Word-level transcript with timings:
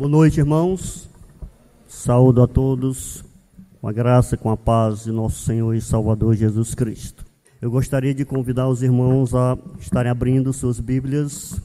Boa 0.00 0.08
noite, 0.08 0.40
irmãos. 0.40 1.10
Saúdo 1.86 2.42
a 2.42 2.48
todos 2.48 3.22
com 3.78 3.86
a 3.86 3.92
graça 3.92 4.34
e 4.34 4.38
com 4.38 4.48
a 4.48 4.56
paz 4.56 5.04
de 5.04 5.12
nosso 5.12 5.42
Senhor 5.42 5.74
e 5.74 5.80
Salvador 5.82 6.34
Jesus 6.34 6.74
Cristo. 6.74 7.22
Eu 7.60 7.70
gostaria 7.70 8.14
de 8.14 8.24
convidar 8.24 8.66
os 8.66 8.82
irmãos 8.82 9.34
a 9.34 9.58
estarem 9.78 10.10
abrindo 10.10 10.54
suas 10.54 10.80
Bíblias 10.80 11.60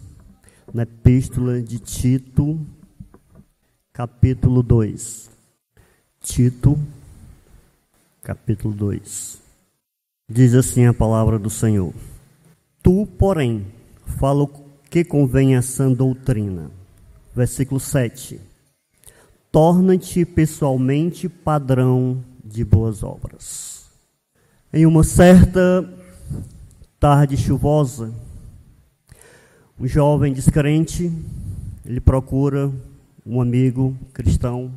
na 0.73 0.83
Epístola 0.83 1.61
de 1.61 1.79
Tito, 1.79 2.59
capítulo 3.93 4.61
2. 4.61 5.31
Tito, 6.19 6.77
capítulo 8.21 8.73
2. 8.73 9.41
Diz 10.29 10.53
assim 10.55 10.85
a 10.85 10.93
palavra 10.93 11.39
do 11.39 11.49
Senhor: 11.49 11.93
Tu, 12.83 13.07
porém, 13.17 13.65
fala 14.19 14.43
o 14.43 14.51
que 14.89 15.05
convém 15.05 15.55
a 15.55 15.61
sã 15.61 15.89
doutrina 15.89 16.69
versículo 17.35 17.79
7. 17.79 18.39
Torna-te 19.51 20.25
pessoalmente 20.25 21.27
padrão 21.27 22.23
de 22.43 22.63
boas 22.63 23.03
obras. 23.03 23.85
Em 24.73 24.85
uma 24.85 25.03
certa 25.03 25.87
tarde 26.99 27.35
chuvosa, 27.35 28.13
um 29.77 29.85
jovem 29.85 30.33
descrente, 30.33 31.11
ele 31.85 31.99
procura 31.99 32.71
um 33.25 33.41
amigo 33.41 33.97
cristão 34.13 34.71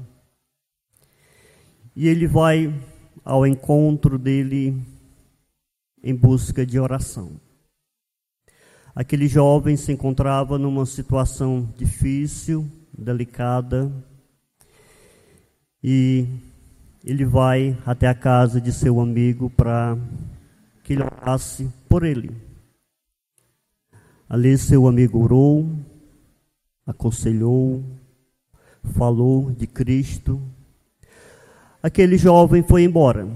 e 1.95 2.09
ele 2.09 2.27
vai 2.27 2.75
ao 3.25 3.47
encontro 3.47 4.19
dele 4.19 4.77
em 6.03 6.15
busca 6.15 6.67
de 6.67 6.79
oração. 6.79 7.31
Aquele 8.99 9.29
jovem 9.29 9.77
se 9.77 9.93
encontrava 9.93 10.59
numa 10.59 10.85
situação 10.85 11.73
difícil, 11.77 12.69
delicada, 12.93 13.93
e 15.81 16.27
ele 17.05 17.25
vai 17.25 17.79
até 17.87 18.09
a 18.09 18.15
casa 18.15 18.61
de 18.61 18.73
seu 18.73 18.99
amigo 18.99 19.49
para 19.51 19.97
que 20.83 20.95
ele 20.95 21.05
orasse 21.05 21.71
por 21.89 22.03
ele. 22.03 22.33
Ali 24.29 24.59
seu 24.59 24.89
amigo 24.89 25.23
orou, 25.23 25.71
aconselhou, 26.85 27.85
falou 28.83 29.53
de 29.53 29.69
Cristo. 29.69 30.43
Aquele 31.81 32.19
jovem 32.19 32.65
foi 32.65 32.83
embora. 32.83 33.29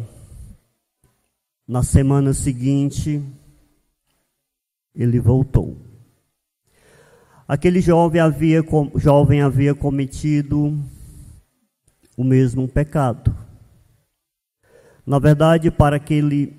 Na 1.69 1.85
semana 1.85 2.35
seguinte, 2.35 3.23
ele 4.95 5.19
voltou. 5.19 5.77
Aquele 7.47 7.81
jovem 7.81 8.21
havia, 8.21 8.65
jovem 8.97 9.43
havia 9.43 9.75
cometido 9.75 10.79
o 12.17 12.25
mesmo 12.25 12.69
pecado. 12.69 13.35
Na 15.05 15.19
verdade, 15.19 15.71
para 15.71 15.97
aquele 15.97 16.57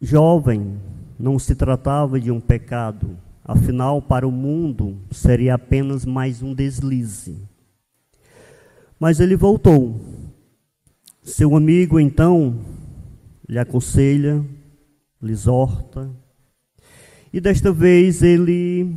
jovem 0.00 0.80
não 1.18 1.38
se 1.38 1.54
tratava 1.54 2.20
de 2.20 2.30
um 2.30 2.40
pecado, 2.40 3.16
afinal, 3.44 4.02
para 4.02 4.26
o 4.26 4.32
mundo 4.32 4.98
seria 5.10 5.54
apenas 5.54 6.04
mais 6.04 6.42
um 6.42 6.54
deslize. 6.54 7.42
Mas 8.98 9.20
ele 9.20 9.36
voltou. 9.36 10.00
Seu 11.22 11.56
amigo 11.56 12.00
então 12.00 12.60
lhe 13.48 13.58
aconselha, 13.58 14.44
lhe 15.22 15.32
exorta, 15.32 16.10
e 17.32 17.40
desta 17.40 17.72
vez 17.72 18.22
ele 18.22 18.96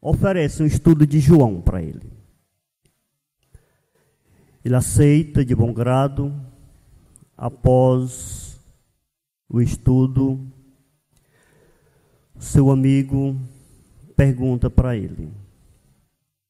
oferece 0.00 0.62
um 0.62 0.66
estudo 0.66 1.06
de 1.06 1.20
João 1.20 1.60
para 1.60 1.82
ele. 1.82 2.12
Ele 4.64 4.74
aceita 4.74 5.44
de 5.44 5.54
bom 5.54 5.72
grado, 5.72 6.34
após 7.36 8.58
o 9.48 9.60
estudo, 9.60 10.40
seu 12.38 12.70
amigo 12.70 13.36
pergunta 14.16 14.70
para 14.70 14.96
ele: 14.96 15.30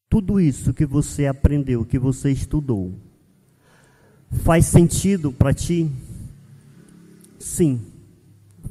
Tudo 0.09 0.41
isso 0.41 0.73
que 0.75 0.87
você 0.87 1.27
aprendeu, 1.27 1.85
que 1.85 1.99
você 1.99 2.31
estudou, 2.31 2.95
faz 4.31 4.67
sentido 4.67 5.33
para 5.33 5.53
ti? 5.53 5.91
Sim, 7.39 7.81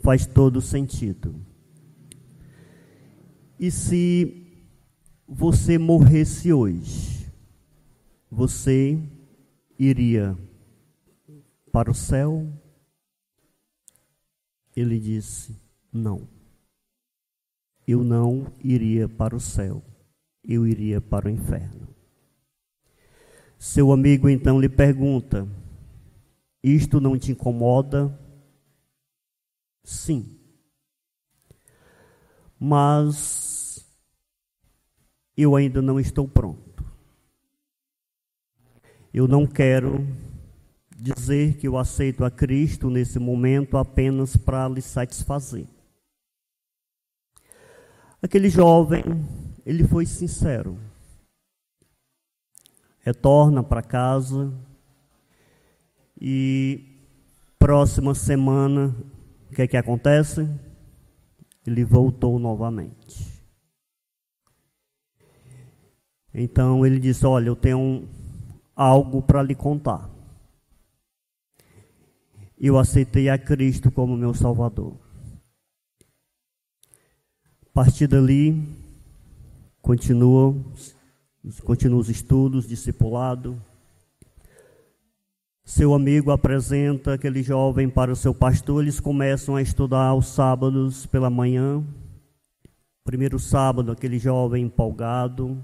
faz 0.02 0.26
todo 0.26 0.62
sentido. 0.62 1.36
E 3.64 3.72
se 3.72 4.46
você 5.26 5.78
morresse 5.78 6.52
hoje, 6.52 7.32
você 8.30 9.02
iria 9.80 10.38
para 11.72 11.90
o 11.90 11.94
céu? 11.96 12.46
Ele 14.76 15.00
disse: 15.00 15.58
Não. 15.94 16.28
Eu 17.88 18.04
não 18.04 18.52
iria 18.62 19.08
para 19.08 19.34
o 19.34 19.40
céu, 19.40 19.82
eu 20.44 20.68
iria 20.68 21.00
para 21.00 21.30
o 21.30 21.32
inferno. 21.32 21.88
Seu 23.58 23.94
amigo 23.94 24.28
então 24.28 24.60
lhe 24.60 24.68
pergunta: 24.68 25.48
Isto 26.62 27.00
não 27.00 27.18
te 27.18 27.32
incomoda? 27.32 28.14
Sim. 29.86 30.38
Mas 32.60 33.53
eu 35.36 35.56
ainda 35.56 35.82
não 35.82 36.00
estou 36.00 36.28
pronto. 36.28 36.86
Eu 39.14 39.28
não 39.28 39.46
quero 39.46 40.06
dizer 40.96 41.58
que 41.58 41.68
eu 41.68 41.78
aceito 41.78 42.24
a 42.24 42.32
Cristo 42.32 42.90
nesse 42.90 43.20
momento 43.20 43.78
apenas 43.78 44.38
para 44.38 44.68
lhe 44.68 44.82
satisfazer. 44.82 45.68
Aquele 48.22 48.50
jovem, 48.50 49.04
ele 49.66 49.86
foi 49.86 50.06
sincero. 50.06 50.80
Retorna 53.02 53.62
para 53.62 53.82
casa 53.82 54.54
e 56.20 56.94
próxima 57.60 58.16
semana, 58.16 58.96
o 59.52 59.54
que 59.54 59.62
é 59.62 59.68
que 59.68 59.76
acontece? 59.76 60.50
Ele 61.68 61.84
voltou 61.84 62.40
novamente. 62.40 63.33
Então 66.34 66.86
ele 66.86 67.00
disse: 67.00 67.26
Olha, 67.26 67.48
eu 67.48 67.56
tenho 67.56 68.08
algo 68.76 69.22
para 69.22 69.44
lhe 69.44 69.54
contar. 69.54 70.10
Eu 72.60 72.78
aceitei 72.78 73.30
a 73.30 73.38
Cristo 73.38 73.92
como 73.92 74.18
meu 74.18 74.34
Salvador. 74.34 74.98
A 77.62 77.74
partir 77.74 78.08
dali, 78.08 78.64
continua, 79.82 80.56
continua 81.64 82.00
os 82.00 82.10
estudos, 82.10 82.68
discipulado. 82.68 83.62
Seu 85.66 85.94
amigo 85.94 86.32
apresenta 86.32 87.14
aquele 87.14 87.42
jovem 87.42 87.90
para 87.90 88.12
o 88.12 88.16
seu 88.16 88.34
pastor, 88.34 88.84
eles 88.84 89.00
começam 89.00 89.56
a 89.56 89.62
estudar 89.62 90.08
aos 90.08 90.28
sábados 90.28 91.06
pela 91.06 91.30
manhã. 91.30 91.84
Primeiro 93.04 93.40
sábado, 93.40 93.92
aquele 93.92 94.20
jovem 94.20 94.66
empolgado, 94.66 95.58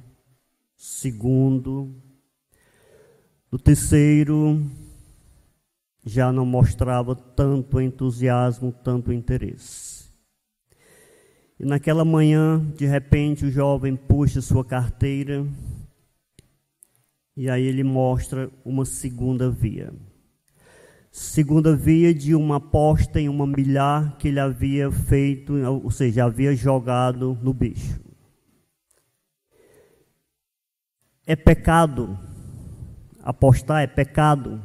segundo, 0.80 1.94
o 3.52 3.60
terceiro 3.60 4.66
já 6.06 6.32
não 6.32 6.46
mostrava 6.46 7.14
tanto 7.14 7.82
entusiasmo, 7.82 8.72
tanto 8.72 9.12
interesse. 9.12 10.08
E 11.60 11.66
naquela 11.66 12.06
manhã, 12.06 12.66
de 12.78 12.86
repente, 12.86 13.46
o 13.46 13.52
jovem 13.52 13.98
puxa 13.98 14.40
sua 14.40 14.64
carteira 14.64 15.46
e 17.36 17.50
aí 17.50 17.66
ele 17.66 17.84
mostra 17.84 18.50
uma 18.64 18.86
segunda 18.86 19.52
via. 19.52 19.94
Segunda 21.12 21.76
via 21.76 22.14
de 22.14 22.34
uma 22.34 22.56
aposta 22.56 23.20
em 23.20 23.28
uma 23.28 23.46
milhar 23.46 24.18
que 24.18 24.30
ele 24.30 24.40
havia 24.40 24.90
feito, 24.90 25.56
ou 25.56 25.92
seja, 25.92 26.24
havia 26.24 26.56
jogado 26.56 27.38
no 27.42 27.54
bicho. 27.54 28.09
É 31.30 31.36
pecado. 31.36 32.18
Apostar 33.22 33.84
é 33.84 33.86
pecado. 33.86 34.60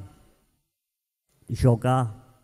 Jogar. 1.46 2.42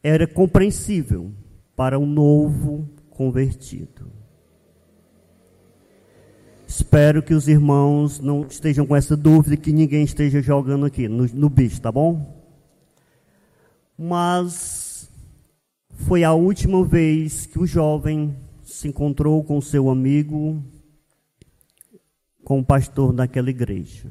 Era 0.00 0.24
compreensível 0.24 1.32
para 1.74 1.98
um 1.98 2.06
novo 2.06 2.88
convertido. 3.10 4.08
Espero 6.64 7.24
que 7.24 7.34
os 7.34 7.48
irmãos 7.48 8.20
não 8.20 8.46
estejam 8.46 8.86
com 8.86 8.94
essa 8.94 9.16
dúvida 9.16 9.56
que 9.56 9.72
ninguém 9.72 10.04
esteja 10.04 10.40
jogando 10.40 10.86
aqui 10.86 11.08
no, 11.08 11.26
no 11.26 11.50
bicho, 11.50 11.80
tá 11.80 11.90
bom? 11.90 12.40
Mas 13.98 15.10
foi 15.90 16.22
a 16.22 16.32
última 16.32 16.84
vez 16.84 17.46
que 17.46 17.58
o 17.58 17.66
jovem 17.66 18.36
se 18.62 18.86
encontrou 18.86 19.42
com 19.42 19.60
seu 19.60 19.90
amigo 19.90 20.62
com 22.46 22.60
o 22.60 22.64
pastor 22.64 23.12
daquela 23.12 23.50
igreja. 23.50 24.08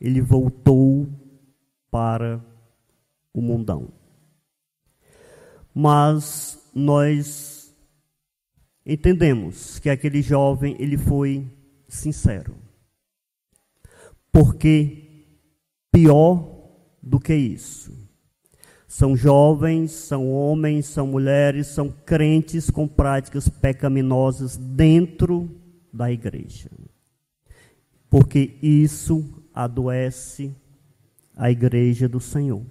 Ele 0.00 0.20
voltou 0.20 1.08
para 1.90 2.40
o 3.32 3.42
mundão. 3.42 3.88
Mas 5.74 6.70
nós 6.72 7.74
entendemos 8.86 9.80
que 9.80 9.90
aquele 9.90 10.22
jovem 10.22 10.76
ele 10.78 10.96
foi 10.96 11.44
sincero. 11.88 12.54
Porque 14.30 15.26
pior 15.90 16.48
do 17.02 17.18
que 17.18 17.34
isso. 17.34 17.92
São 18.86 19.16
jovens, 19.16 19.90
são 19.90 20.30
homens, 20.30 20.86
são 20.86 21.08
mulheres, 21.08 21.66
são 21.66 21.90
crentes 21.90 22.70
com 22.70 22.86
práticas 22.86 23.48
pecaminosas 23.48 24.56
dentro 24.56 25.50
da 25.92 26.08
igreja. 26.08 26.70
Porque 28.14 28.56
isso 28.62 29.42
adoece 29.52 30.54
a 31.34 31.50
igreja 31.50 32.08
do 32.08 32.20
Senhor. 32.20 32.64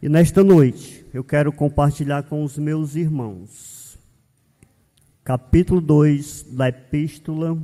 E 0.00 0.08
nesta 0.08 0.42
noite 0.42 1.04
eu 1.12 1.22
quero 1.22 1.52
compartilhar 1.52 2.22
com 2.22 2.42
os 2.42 2.56
meus 2.56 2.96
irmãos, 2.96 3.98
capítulo 5.22 5.78
2 5.78 6.54
da 6.54 6.68
Epístola 6.68 7.62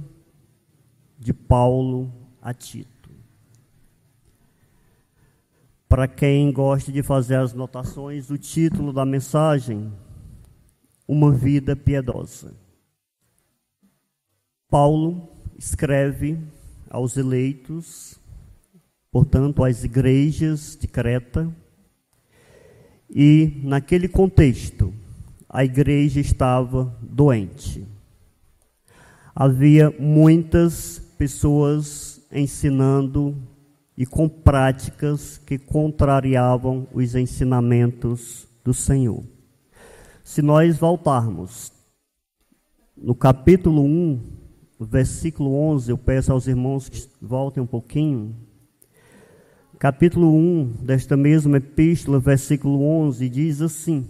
de 1.19 1.32
Paulo 1.32 2.12
a 2.42 2.52
Tito. 2.52 3.08
Para 5.88 6.06
quem 6.06 6.52
gosta 6.52 6.92
de 6.92 7.02
fazer 7.02 7.36
as 7.36 7.54
notações, 7.54 8.28
o 8.28 8.36
título 8.36 8.92
da 8.92 9.06
mensagem: 9.06 9.90
Uma 11.08 11.32
vida 11.32 11.75
piedosa. 11.75 12.54
Paulo 14.69 15.38
escreve 15.58 16.38
aos 16.88 17.16
eleitos, 17.16 18.19
portanto, 19.10 19.64
às 19.64 19.82
igrejas 19.82 20.78
de 20.81 20.87
Creta, 20.87 21.52
e 23.10 23.60
naquele 23.64 24.06
contexto, 24.06 24.94
a 25.49 25.64
igreja 25.64 26.20
estava 26.20 26.96
doente. 27.02 27.87
Havia 29.34 29.90
muitas 29.99 30.99
pessoas 31.16 32.20
ensinando 32.31 33.37
e 33.96 34.06
com 34.06 34.28
práticas 34.28 35.38
que 35.38 35.58
contrariavam 35.58 36.87
os 36.93 37.14
ensinamentos 37.14 38.46
do 38.62 38.75
Senhor. 38.75 39.25
Se 40.22 40.43
nós 40.43 40.76
voltarmos 40.76 41.72
no 42.96 43.14
capítulo 43.14 43.82
1, 43.82 44.20
versículo 44.84 45.54
11, 45.54 45.90
eu 45.90 45.98
peço 45.98 46.32
aos 46.32 46.46
irmãos 46.46 46.88
que 46.88 47.08
voltem 47.20 47.62
um 47.62 47.66
pouquinho. 47.66 48.34
Capítulo 49.78 50.34
1 50.34 50.84
desta 50.84 51.16
mesma 51.16 51.58
epístola, 51.58 52.19
versículo 52.19 52.82
11, 52.82 53.28
diz 53.28 53.62
assim: 53.62 54.08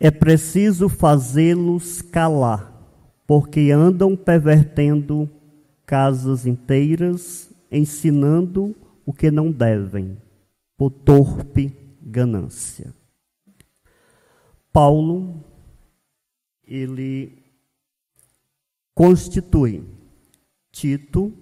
É 0.00 0.10
preciso 0.10 0.88
fazê-los 0.88 2.02
calar, 2.02 2.72
porque 3.26 3.70
andam 3.70 4.16
pervertendo 4.16 5.28
casas 5.84 6.46
inteiras, 6.46 7.50
ensinando 7.70 8.74
o 9.04 9.12
que 9.12 9.30
não 9.30 9.50
devem, 9.50 10.16
por 10.76 10.90
torpe 10.90 11.74
ganância. 12.02 12.94
Paulo, 14.72 15.42
ele 16.66 17.37
constitui 18.98 19.84
Tito 20.72 21.32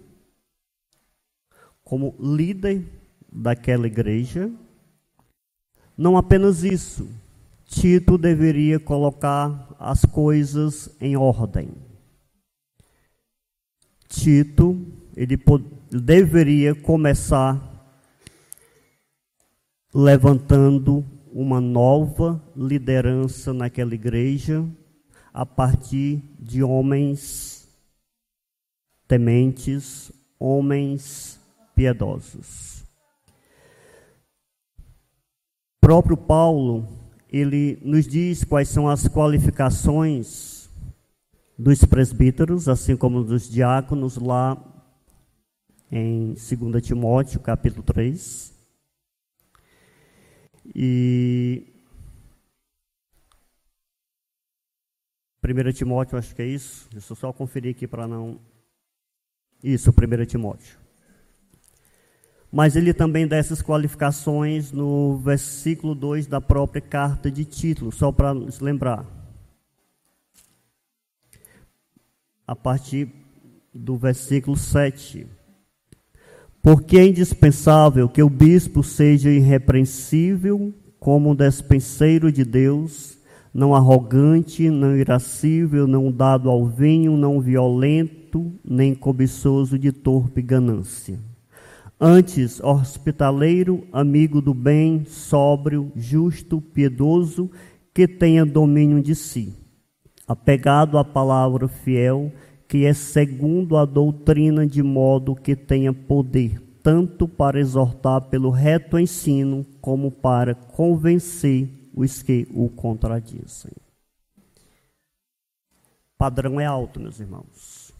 como 1.82 2.14
líder 2.20 2.84
daquela 3.32 3.86
igreja. 3.86 4.52
Não 5.96 6.18
apenas 6.18 6.64
isso, 6.64 7.08
Tito 7.64 8.18
deveria 8.18 8.78
colocar 8.78 9.74
as 9.78 10.04
coisas 10.04 10.94
em 11.00 11.16
ordem. 11.16 11.70
Tito, 14.06 14.76
ele 15.16 15.38
deveria 15.90 16.74
começar 16.74 17.58
levantando 19.94 21.02
uma 21.32 21.58
nova 21.58 22.38
liderança 22.54 23.54
naquela 23.54 23.94
igreja 23.94 24.62
a 25.36 25.44
partir 25.44 26.22
de 26.40 26.62
homens 26.62 27.68
tementes, 29.06 30.10
homens 30.40 31.38
piedosos. 31.74 32.82
Próprio 35.78 36.16
Paulo, 36.16 36.88
ele 37.30 37.78
nos 37.82 38.06
diz 38.06 38.44
quais 38.44 38.70
são 38.70 38.88
as 38.88 39.06
qualificações 39.08 40.70
dos 41.58 41.84
presbíteros, 41.84 42.66
assim 42.66 42.96
como 42.96 43.22
dos 43.22 43.46
diáconos, 43.46 44.16
lá 44.16 44.56
em 45.92 46.28
2 46.32 46.82
Timóteo, 46.82 47.40
capítulo 47.40 47.82
3. 47.82 48.54
E 50.74 51.75
1 55.46 55.72
Timóteo, 55.72 56.18
acho 56.18 56.34
que 56.34 56.42
é 56.42 56.46
isso. 56.46 56.88
Deixa 56.90 57.12
eu 57.12 57.16
só 57.16 57.32
conferir 57.32 57.70
aqui 57.70 57.86
para 57.86 58.08
não. 58.08 58.40
Isso, 59.62 59.90
1 59.90 60.24
Timóteo. 60.26 60.78
Mas 62.50 62.74
ele 62.74 62.92
também 62.92 63.26
dá 63.26 63.36
essas 63.36 63.62
qualificações 63.62 64.72
no 64.72 65.18
versículo 65.18 65.94
2 65.94 66.26
da 66.26 66.40
própria 66.40 66.80
carta 66.80 67.30
de 67.30 67.44
título, 67.44 67.92
só 67.92 68.10
para 68.10 68.32
nos 68.32 68.60
lembrar. 68.60 69.04
A 72.46 72.56
partir 72.56 73.12
do 73.74 73.96
versículo 73.96 74.56
7. 74.56 75.26
Porque 76.62 76.98
é 76.98 77.06
indispensável 77.06 78.08
que 78.08 78.22
o 78.22 78.30
bispo 78.30 78.82
seja 78.82 79.30
irrepreensível 79.30 80.74
como 80.98 81.34
despenseiro 81.34 82.32
de 82.32 82.44
Deus 82.44 83.15
não 83.56 83.74
arrogante, 83.74 84.68
não 84.68 84.94
irascível, 84.94 85.86
não 85.86 86.12
dado 86.12 86.50
ao 86.50 86.66
vinho, 86.66 87.16
não 87.16 87.40
violento, 87.40 88.52
nem 88.62 88.94
cobiçoso 88.94 89.78
de 89.78 89.90
torpe 89.92 90.42
ganância. 90.42 91.18
Antes, 91.98 92.60
hospitaleiro, 92.60 93.84
amigo 93.90 94.42
do 94.42 94.52
bem, 94.52 95.06
sóbrio, 95.06 95.90
justo, 95.96 96.60
piedoso, 96.60 97.50
que 97.94 98.06
tenha 98.06 98.44
domínio 98.44 99.02
de 99.02 99.14
si, 99.14 99.54
apegado 100.28 100.98
à 100.98 101.04
palavra 101.04 101.66
fiel, 101.66 102.30
que 102.68 102.84
é 102.84 102.92
segundo 102.92 103.78
a 103.78 103.86
doutrina, 103.86 104.66
de 104.66 104.82
modo 104.82 105.34
que 105.34 105.56
tenha 105.56 105.94
poder, 105.94 106.60
tanto 106.82 107.26
para 107.26 107.58
exortar 107.58 108.20
pelo 108.28 108.50
reto 108.50 108.98
ensino, 108.98 109.64
como 109.80 110.10
para 110.10 110.54
convencer 110.54 111.75
os 111.96 112.22
que 112.22 112.46
o 112.52 112.68
contradizem. 112.68 113.72
Padrão 116.18 116.60
é 116.60 116.66
alto, 116.66 117.00
meus 117.00 117.18
irmãos. 117.18 117.92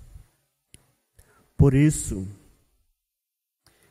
Por 1.56 1.74
isso, 1.74 2.28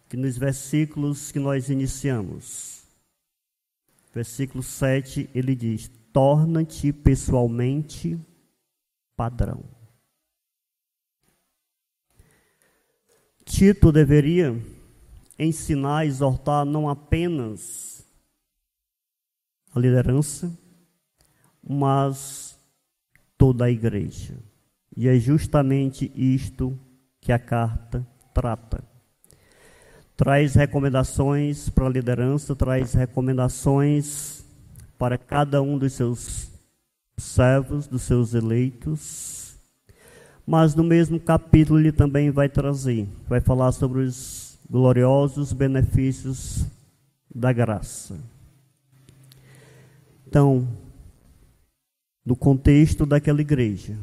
que 0.07 0.15
nos 0.15 0.37
versículos 0.37 1.31
que 1.31 1.39
nós 1.39 1.69
iniciamos, 1.69 2.83
versículo 4.13 4.61
7, 4.61 5.29
ele 5.33 5.55
diz: 5.55 5.89
Torna-te 6.13 6.93
pessoalmente 6.93 8.19
padrão. 9.15 9.63
Tito 13.43 13.91
deveria 13.91 14.55
ensinar, 15.37 16.05
exortar 16.05 16.65
não 16.65 16.89
apenas 16.89 17.94
a 19.75 19.79
liderança, 19.79 20.51
mas 21.61 22.57
toda 23.37 23.65
a 23.65 23.69
igreja. 23.69 24.33
E 24.95 25.09
é 25.09 25.19
justamente 25.19 26.09
isto 26.15 26.79
que 27.19 27.33
a 27.33 27.39
carta 27.39 28.07
trata. 28.33 28.81
Traz 30.15 30.55
recomendações 30.55 31.67
para 31.67 31.87
a 31.87 31.89
liderança, 31.89 32.55
traz 32.55 32.93
recomendações 32.93 34.45
para 34.97 35.17
cada 35.17 35.61
um 35.61 35.77
dos 35.77 35.91
seus 35.91 36.49
servos, 37.17 37.85
dos 37.85 38.03
seus 38.03 38.33
eleitos. 38.33 39.57
Mas 40.47 40.73
no 40.73 40.83
mesmo 40.83 41.19
capítulo 41.19 41.79
ele 41.79 41.91
também 41.91 42.31
vai 42.31 42.47
trazer, 42.47 43.09
vai 43.27 43.41
falar 43.41 43.73
sobre 43.73 44.01
os 44.01 44.57
gloriosos 44.69 45.51
benefícios 45.51 46.65
da 47.33 47.51
graça. 47.51 48.17
Então, 50.27 50.67
no 52.25 52.35
contexto 52.35 53.05
daquela 53.05 53.41
igreja, 53.41 53.97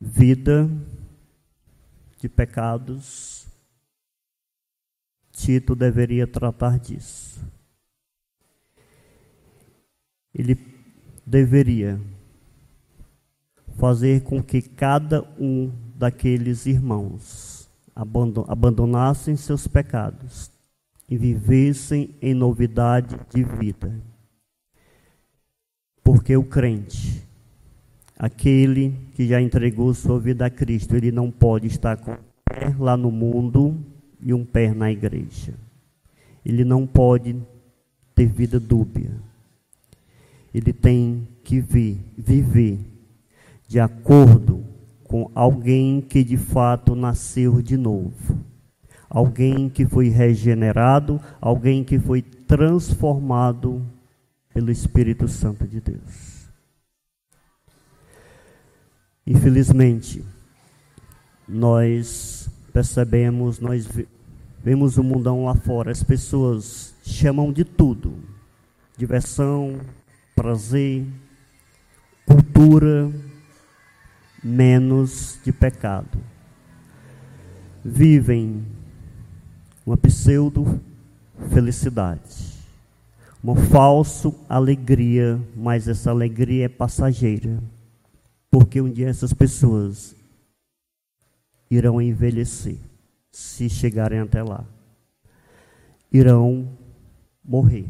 vida 0.00 0.68
de 2.18 2.28
pecados, 2.28 3.46
Tito 5.32 5.74
deveria 5.74 6.26
tratar 6.26 6.78
disso. 6.78 7.40
Ele 10.34 10.56
deveria 11.24 12.00
fazer 13.78 14.22
com 14.22 14.42
que 14.42 14.60
cada 14.60 15.22
um 15.38 15.72
daqueles 15.94 16.66
irmãos 16.66 17.68
abandonassem 17.94 19.36
seus 19.36 19.66
pecados 19.66 20.51
e 21.12 21.16
vivessem 21.18 22.08
em 22.22 22.32
novidade 22.32 23.20
de 23.28 23.44
vida. 23.44 23.92
Porque 26.02 26.34
o 26.34 26.42
crente, 26.42 27.22
aquele 28.18 28.96
que 29.12 29.28
já 29.28 29.38
entregou 29.38 29.92
sua 29.92 30.18
vida 30.18 30.46
a 30.46 30.50
Cristo, 30.50 30.96
ele 30.96 31.12
não 31.12 31.30
pode 31.30 31.66
estar 31.66 31.98
com 31.98 32.12
um 32.12 32.18
pé 32.46 32.74
lá 32.78 32.96
no 32.96 33.10
mundo 33.10 33.78
e 34.22 34.32
um 34.32 34.42
pé 34.42 34.72
na 34.72 34.90
igreja. 34.90 35.52
Ele 36.42 36.64
não 36.64 36.86
pode 36.86 37.36
ter 38.14 38.24
vida 38.24 38.58
dúbia. 38.58 39.10
Ele 40.54 40.72
tem 40.72 41.28
que 41.44 41.60
vir, 41.60 41.98
viver 42.16 42.78
de 43.68 43.78
acordo 43.78 44.64
com 45.04 45.30
alguém 45.34 46.00
que 46.00 46.24
de 46.24 46.38
fato 46.38 46.94
nasceu 46.94 47.60
de 47.60 47.76
novo. 47.76 48.51
Alguém 49.14 49.68
que 49.68 49.84
foi 49.84 50.08
regenerado, 50.08 51.20
alguém 51.38 51.84
que 51.84 51.98
foi 51.98 52.22
transformado 52.22 53.84
pelo 54.54 54.70
Espírito 54.70 55.28
Santo 55.28 55.68
de 55.68 55.82
Deus. 55.82 56.48
Infelizmente, 59.26 60.24
nós 61.46 62.48
percebemos, 62.72 63.60
nós 63.60 63.86
vemos 64.64 64.96
o 64.96 65.04
mundão 65.04 65.44
lá 65.44 65.56
fora, 65.56 65.90
as 65.90 66.02
pessoas 66.02 66.94
chamam 67.04 67.52
de 67.52 67.64
tudo: 67.64 68.14
diversão, 68.96 69.78
prazer, 70.34 71.04
cultura, 72.24 73.12
menos 74.42 75.38
de 75.44 75.52
pecado. 75.52 76.18
Vivem 77.84 78.71
uma 79.86 79.96
pseudo 79.96 80.80
felicidade, 81.52 82.52
uma 83.42 83.56
falsa 83.56 84.32
alegria, 84.48 85.40
mas 85.56 85.88
essa 85.88 86.10
alegria 86.10 86.66
é 86.66 86.68
passageira 86.68 87.58
porque 88.52 88.82
um 88.82 88.90
dia 88.90 89.08
essas 89.08 89.32
pessoas 89.32 90.14
irão 91.70 92.02
envelhecer, 92.02 92.76
se 93.30 93.70
chegarem 93.70 94.18
até 94.18 94.42
lá. 94.42 94.62
Irão 96.12 96.68
morrer. 97.42 97.86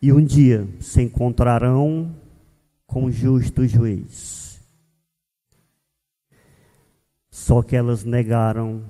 E 0.00 0.12
um 0.12 0.24
dia 0.24 0.68
se 0.80 1.02
encontrarão 1.02 2.14
com 2.86 3.06
o 3.06 3.10
justo 3.10 3.66
juiz. 3.66 4.60
Só 7.28 7.64
que 7.64 7.74
elas 7.74 8.04
negaram 8.04 8.84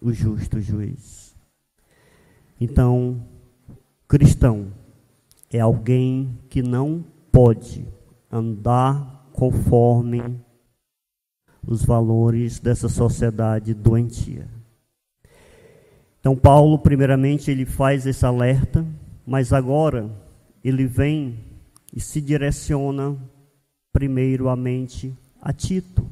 o 0.00 0.12
justo 0.12 0.60
juiz. 0.60 1.34
Então, 2.60 3.22
cristão 4.08 4.72
é 5.50 5.60
alguém 5.60 6.38
que 6.48 6.62
não 6.62 7.04
pode 7.30 7.86
andar 8.30 9.28
conforme 9.32 10.40
os 11.66 11.84
valores 11.84 12.60
dessa 12.60 12.88
sociedade 12.88 13.74
doentia. 13.74 14.48
Então 16.20 16.36
Paulo, 16.36 16.78
primeiramente, 16.78 17.50
ele 17.50 17.64
faz 17.64 18.06
esse 18.06 18.24
alerta, 18.24 18.86
mas 19.26 19.52
agora 19.52 20.10
ele 20.62 20.86
vem 20.86 21.38
e 21.94 22.00
se 22.00 22.20
direciona 22.20 23.16
primeiramente 23.92 25.14
a 25.40 25.52
Tito. 25.52 26.06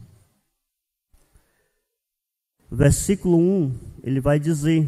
Versículo 2.75 3.39
1, 3.39 3.73
ele 4.03 4.21
vai 4.21 4.39
dizer: 4.39 4.87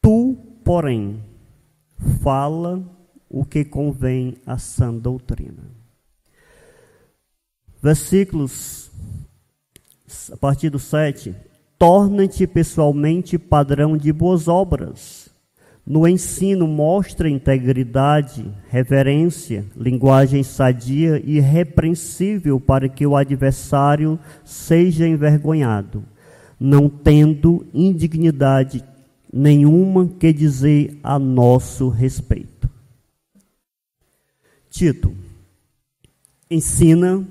Tu, 0.00 0.36
porém, 0.64 1.20
fala 2.22 2.82
o 3.28 3.44
que 3.44 3.64
convém 3.64 4.36
à 4.46 4.58
sã 4.58 4.92
doutrina 4.94 5.82
versículos 7.82 8.90
a 10.30 10.36
partir 10.36 10.70
do 10.70 10.78
7, 10.78 11.34
torna-te 11.78 12.46
pessoalmente 12.46 13.38
padrão 13.38 13.96
de 13.96 14.12
boas 14.12 14.46
obras. 14.46 15.30
No 15.84 16.06
ensino 16.06 16.68
mostra 16.68 17.28
integridade, 17.28 18.46
reverência, 18.68 19.64
linguagem 19.76 20.44
sadia 20.44 21.20
e 21.24 21.38
irrepreensível 21.38 22.60
para 22.60 22.88
que 22.88 23.04
o 23.04 23.16
adversário 23.16 24.16
seja 24.44 25.08
envergonhado, 25.08 26.04
não 26.64 26.88
tendo 26.88 27.66
indignidade 27.74 28.84
nenhuma 29.32 30.06
que 30.06 30.32
dizer 30.32 30.96
a 31.02 31.18
nosso 31.18 31.88
respeito. 31.88 32.70
Tito, 34.70 35.12
ensina 36.48 37.26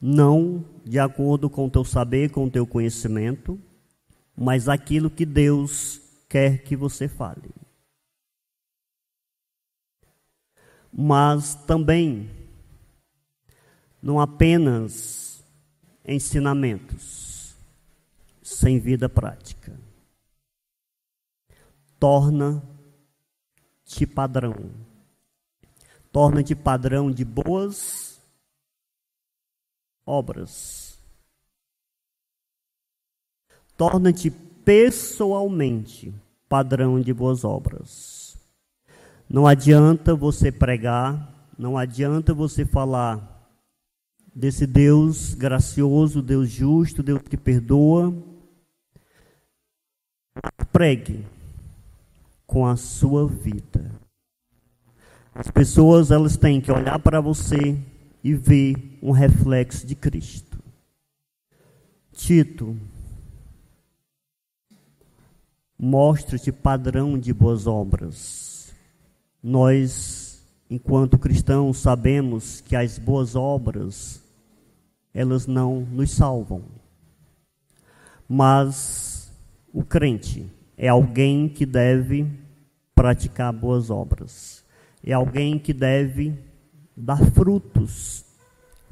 não 0.00 0.64
de 0.82 0.98
acordo 0.98 1.50
com 1.50 1.66
o 1.66 1.70
teu 1.70 1.84
saber, 1.84 2.30
com 2.30 2.46
o 2.46 2.50
teu 2.50 2.66
conhecimento, 2.66 3.60
mas 4.34 4.66
aquilo 4.66 5.10
que 5.10 5.26
Deus 5.26 6.00
quer 6.26 6.62
que 6.62 6.74
você 6.74 7.06
fale. 7.06 7.50
Mas 10.90 11.54
também 11.66 12.30
não 14.02 14.18
apenas 14.18 15.29
ensinamentos 16.10 17.54
sem 18.42 18.78
vida 18.78 19.08
prática. 19.08 19.78
Torna-te 21.98 22.64
padrão. 24.06 24.54
Torna-te 26.10 26.54
padrão 26.56 27.10
de 27.10 27.24
boas 27.24 28.20
obras. 30.04 30.98
Torna-te 33.76 34.30
pessoalmente 34.30 36.12
padrão 36.48 37.00
de 37.00 37.14
boas 37.14 37.44
obras. 37.44 38.36
Não 39.28 39.46
adianta 39.46 40.14
você 40.14 40.50
pregar, 40.50 41.48
não 41.56 41.78
adianta 41.78 42.34
você 42.34 42.64
falar 42.64 43.39
desse 44.34 44.66
Deus 44.66 45.34
gracioso, 45.34 46.22
Deus 46.22 46.50
justo, 46.50 47.02
Deus 47.02 47.22
que 47.22 47.36
perdoa. 47.36 48.14
Pregue 50.72 51.26
com 52.46 52.66
a 52.66 52.76
sua 52.76 53.26
vida. 53.26 53.90
As 55.34 55.50
pessoas 55.50 56.10
elas 56.10 56.36
têm 56.36 56.60
que 56.60 56.72
olhar 56.72 56.98
para 56.98 57.20
você 57.20 57.78
e 58.22 58.34
ver 58.34 58.98
um 59.02 59.12
reflexo 59.12 59.86
de 59.86 59.94
Cristo. 59.94 60.58
Tito, 62.12 62.76
mostra-te 65.78 66.52
padrão 66.52 67.18
de 67.18 67.32
boas 67.32 67.66
obras. 67.66 68.74
Nós, 69.42 70.29
enquanto 70.70 71.18
cristãos, 71.18 71.78
sabemos 71.78 72.60
que 72.60 72.76
as 72.76 72.96
boas 72.96 73.34
obras, 73.34 74.22
elas 75.12 75.46
não 75.46 75.80
nos 75.80 76.12
salvam. 76.12 76.62
Mas 78.28 79.32
o 79.72 79.82
crente 79.82 80.46
é 80.78 80.86
alguém 80.86 81.48
que 81.48 81.66
deve 81.66 82.24
praticar 82.94 83.52
boas 83.52 83.90
obras. 83.90 84.64
É 85.02 85.12
alguém 85.12 85.58
que 85.58 85.72
deve 85.72 86.38
dar 86.96 87.18
frutos, 87.32 88.24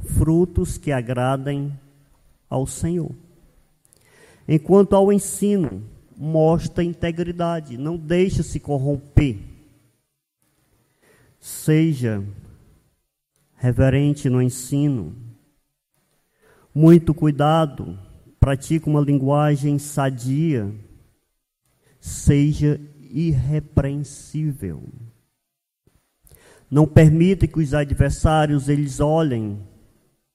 frutos 0.00 0.76
que 0.76 0.90
agradem 0.90 1.72
ao 2.50 2.66
Senhor. 2.66 3.12
Enquanto 4.48 4.96
ao 4.96 5.12
ensino, 5.12 5.82
mostra 6.16 6.82
integridade, 6.82 7.76
não 7.76 7.96
deixe 7.96 8.42
se 8.42 8.58
corromper. 8.58 9.57
Seja 11.38 12.24
reverente 13.54 14.28
no 14.28 14.40
ensino. 14.40 15.16
Muito 16.74 17.12
cuidado, 17.12 17.98
pratique 18.38 18.88
uma 18.88 19.00
linguagem 19.00 19.78
sadia. 19.78 20.72
Seja 22.00 22.80
irrepreensível. 23.10 24.82
Não 26.70 26.86
permita 26.86 27.46
que 27.46 27.58
os 27.58 27.72
adversários 27.72 28.68
eles 28.68 29.00
olhem 29.00 29.66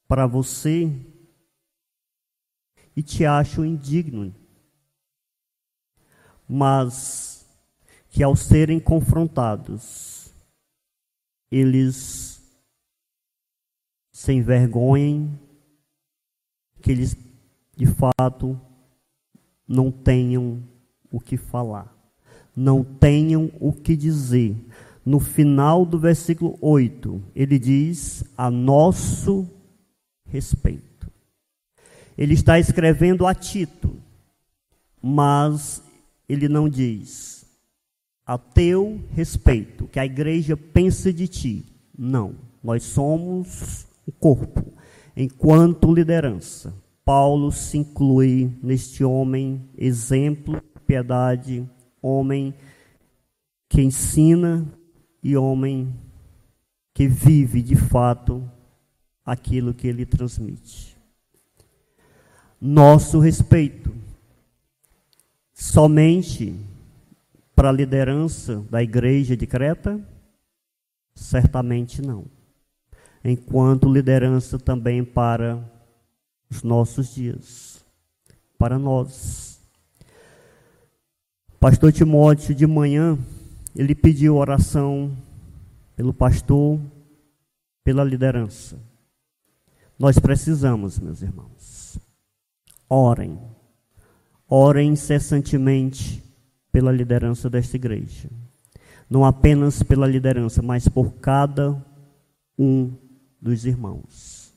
para 0.08 0.26
você 0.26 0.92
e 2.96 3.02
te 3.02 3.26
acham 3.26 3.66
indigno. 3.66 4.34
Mas 6.48 7.48
que 8.10 8.22
ao 8.22 8.36
serem 8.36 8.80
confrontados, 8.80 10.23
eles 11.54 12.42
se 14.12 14.34
envergonhem, 14.34 15.40
que 16.82 16.92
eles 16.92 17.16
de 17.78 17.86
fato 17.86 18.60
não 19.68 19.92
tenham 19.92 20.64
o 21.12 21.20
que 21.20 21.38
falar, 21.38 21.96
não 22.56 22.84
tenham 22.84 23.52
o 23.60 23.72
que 23.72 23.96
dizer. 23.96 24.56
No 25.06 25.20
final 25.20 25.86
do 25.86 26.00
versículo 26.00 26.58
8, 26.60 27.22
ele 27.36 27.60
diz: 27.60 28.24
a 28.36 28.50
nosso 28.50 29.48
respeito. 30.26 31.12
Ele 32.18 32.34
está 32.34 32.58
escrevendo 32.58 33.28
a 33.28 33.36
Tito, 33.36 33.96
mas 35.00 35.84
ele 36.28 36.48
não 36.48 36.68
diz 36.68 37.43
a 38.26 38.38
teu 38.38 39.02
respeito, 39.12 39.88
que 39.88 40.00
a 40.00 40.06
igreja 40.06 40.56
pensa 40.56 41.12
de 41.12 41.28
ti. 41.28 41.66
Não, 41.98 42.36
nós 42.64 42.84
somos 42.84 43.86
o 44.06 44.12
corpo, 44.12 44.74
enquanto 45.16 45.94
liderança. 45.94 46.74
Paulo 47.06 47.52
se 47.52 47.78
inclui 47.78 48.50
neste 48.62 49.04
homem 49.04 49.70
exemplo, 49.78 50.62
piedade, 50.86 51.70
homem 52.02 52.54
que 53.68 53.82
ensina 53.82 54.66
e 55.22 55.36
homem 55.36 55.94
que 56.94 57.08
vive 57.08 57.62
de 57.62 57.76
fato 57.76 58.50
aquilo 59.26 59.74
que 59.74 59.88
ele 59.88 60.06
transmite. 60.06 60.96
Nosso 62.60 63.20
respeito 63.20 63.94
somente 65.54 66.56
para 67.56 67.70
a 67.70 67.72
liderança 67.72 68.66
da 68.70 68.82
igreja 68.82 69.38
de 69.38 69.46
Creta? 69.46 70.00
Certamente 71.14 72.02
não. 72.02 72.26
Enquanto 73.24 73.92
liderança 73.92 74.58
também 74.58 75.04
para 75.04 75.64
os 76.50 76.64
nossos 76.64 77.14
dias, 77.14 77.86
para 78.58 78.78
nós. 78.78 79.60
Pastor 81.60 81.92
Timóteo, 81.92 82.54
de 82.54 82.68
manhã, 82.68 83.18
ele 83.76 83.96
pediu 83.96 84.36
oração 84.36 85.16
pelo 85.96 86.14
pastor, 86.14 86.80
pela 87.84 88.04
liderança. 88.04 88.78
Nós 89.98 90.20
precisamos, 90.20 91.00
meus 91.00 91.22
irmãos. 91.22 91.98
Orem. 92.90 93.40
Orem 94.48 94.92
incessantemente 94.92 96.23
pela 96.74 96.92
liderança 96.92 97.50
desta 97.52 97.78
igreja. 97.78 98.30
Não 99.08 99.24
apenas 99.24 99.84
pela 99.84 100.08
liderança, 100.08 100.62
mas 100.64 100.88
por 100.88 101.14
cada 101.14 101.80
um 102.58 102.92
dos 103.40 103.64
irmãos. 103.66 104.52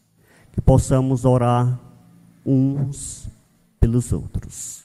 Que 0.50 0.61
possamos 0.62 1.26
orar 1.26 1.78
uns 2.44 3.28
pelos 3.78 4.12
outros. 4.12 4.82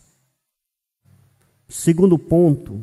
Segundo 1.70 2.20
ponto, 2.20 2.82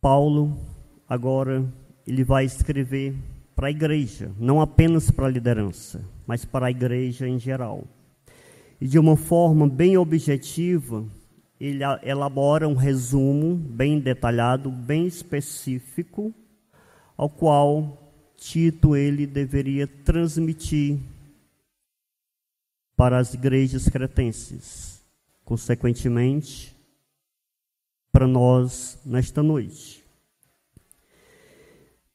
Paulo 0.00 0.56
agora 1.06 1.70
ele 2.06 2.24
vai 2.24 2.46
escrever 2.46 3.14
para 3.54 3.66
a 3.66 3.70
igreja, 3.70 4.32
não 4.38 4.62
apenas 4.62 5.10
para 5.10 5.26
a 5.26 5.30
liderança, 5.30 6.02
mas 6.26 6.46
para 6.46 6.68
a 6.68 6.70
igreja 6.70 7.28
em 7.28 7.38
geral. 7.38 7.84
E 8.80 8.86
de 8.86 8.98
uma 8.98 9.16
forma 9.16 9.68
bem 9.68 9.98
objetiva, 9.98 11.04
ele 11.60 11.82
elabora 12.02 12.68
um 12.68 12.74
resumo 12.74 13.56
bem 13.56 13.98
detalhado, 13.98 14.70
bem 14.70 15.06
específico, 15.06 16.32
ao 17.16 17.28
qual 17.28 18.12
Tito 18.36 18.94
ele 18.94 19.26
deveria 19.26 19.86
transmitir 19.86 21.00
para 22.96 23.18
as 23.18 23.34
igrejas 23.34 23.88
cretenses, 23.88 25.02
consequentemente, 25.44 26.76
para 28.12 28.26
nós 28.26 28.98
nesta 29.04 29.42
noite. 29.42 30.04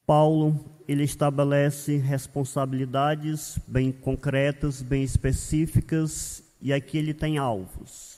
Paulo 0.05 0.73
ele 0.87 1.03
estabelece 1.03 1.97
responsabilidades 1.97 3.57
bem 3.67 3.91
concretas, 3.91 4.81
bem 4.81 5.03
específicas, 5.03 6.43
e 6.61 6.73
aqui 6.73 6.97
ele 6.97 7.13
tem 7.13 7.37
alvos. 7.37 8.12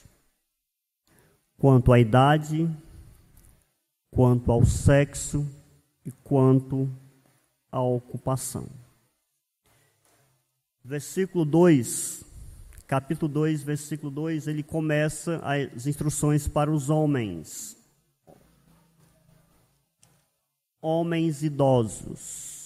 Quanto 1.58 1.92
à 1.92 1.98
idade, 1.98 2.68
quanto 4.10 4.52
ao 4.52 4.64
sexo 4.64 5.46
e 6.04 6.10
quanto 6.10 6.88
à 7.70 7.80
ocupação. 7.80 8.68
Versículo 10.84 11.44
2, 11.44 12.24
capítulo 12.86 13.32
2, 13.32 13.62
versículo 13.62 14.10
2, 14.10 14.46
ele 14.46 14.62
começa 14.62 15.40
as 15.42 15.86
instruções 15.86 16.46
para 16.46 16.70
os 16.70 16.90
homens. 16.90 17.76
Homens 20.80 21.42
idosos 21.42 22.56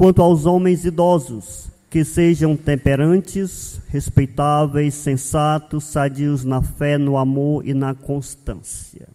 Quanto 0.00 0.22
aos 0.22 0.46
homens 0.46 0.86
idosos, 0.86 1.68
que 1.90 2.04
sejam 2.04 2.56
temperantes, 2.56 3.80
respeitáveis, 3.88 4.94
sensatos, 4.94 5.82
sadios 5.84 6.44
na 6.44 6.62
fé, 6.62 6.96
no 6.96 7.18
amor 7.18 7.66
e 7.66 7.74
na 7.74 7.96
constância. 7.96 9.08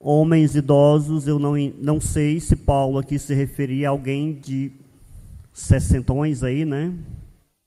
Homens 0.00 0.56
idosos, 0.56 1.28
eu 1.28 1.38
não, 1.38 1.54
não 1.78 2.00
sei 2.00 2.40
se 2.40 2.56
Paulo 2.56 2.98
aqui 2.98 3.20
se 3.20 3.34
referia 3.34 3.88
a 3.88 3.90
alguém 3.90 4.34
de 4.34 4.72
sessentões 5.52 6.42
aí, 6.42 6.64
né? 6.64 6.92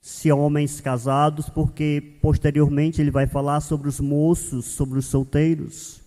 Se 0.02 0.30
homens 0.30 0.80
casados, 0.82 1.48
porque 1.48 2.18
posteriormente 2.20 3.00
ele 3.00 3.10
vai 3.10 3.26
falar 3.26 3.60
sobre 3.60 3.88
os 3.88 4.00
moços, 4.00 4.66
sobre 4.66 4.98
os 4.98 5.06
solteiros. 5.06 6.02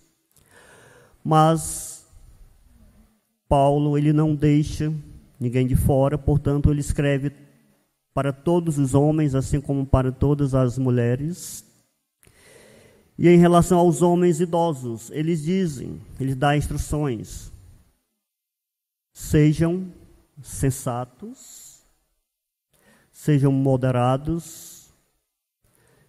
Mas 1.24 1.95
Paulo 3.48 3.96
ele 3.96 4.12
não 4.12 4.34
deixa 4.34 4.92
ninguém 5.38 5.66
de 5.66 5.76
fora, 5.76 6.16
portanto 6.18 6.70
ele 6.70 6.80
escreve 6.80 7.32
para 8.14 8.32
todos 8.32 8.78
os 8.78 8.94
homens, 8.94 9.34
assim 9.34 9.60
como 9.60 9.84
para 9.84 10.10
todas 10.10 10.54
as 10.54 10.78
mulheres. 10.78 11.64
E 13.18 13.28
em 13.28 13.38
relação 13.38 13.78
aos 13.78 14.02
homens 14.02 14.40
idosos, 14.40 15.10
eles 15.10 15.42
dizem, 15.42 16.00
eles 16.18 16.34
dão 16.34 16.54
instruções: 16.54 17.52
sejam 19.12 19.92
sensatos, 20.42 21.82
sejam 23.12 23.52
moderados, 23.52 24.90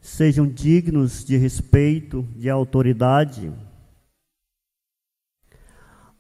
sejam 0.02 0.48
dignos 0.48 1.24
de 1.24 1.38
respeito, 1.38 2.24
de 2.36 2.50
autoridade. 2.50 3.54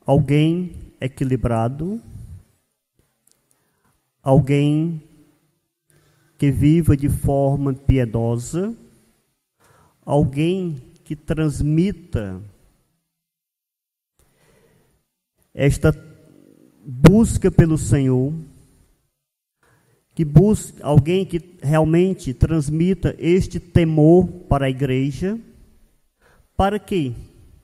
Alguém 0.05 0.86
equilibrado, 0.99 2.01
alguém 4.21 5.01
que 6.37 6.51
viva 6.51 6.95
de 6.95 7.09
forma 7.09 7.73
piedosa, 7.73 8.75
alguém 10.05 10.75
que 11.03 11.15
transmita 11.15 12.41
esta 15.53 15.91
busca 16.85 17.49
pelo 17.49 17.77
Senhor, 17.77 18.33
que 20.13 20.23
busque 20.23 20.81
alguém 20.81 21.25
que 21.25 21.57
realmente 21.61 22.33
transmita 22.33 23.15
este 23.17 23.59
temor 23.59 24.27
para 24.47 24.65
a 24.65 24.69
igreja, 24.69 25.39
para 26.55 26.79
que 26.79 27.15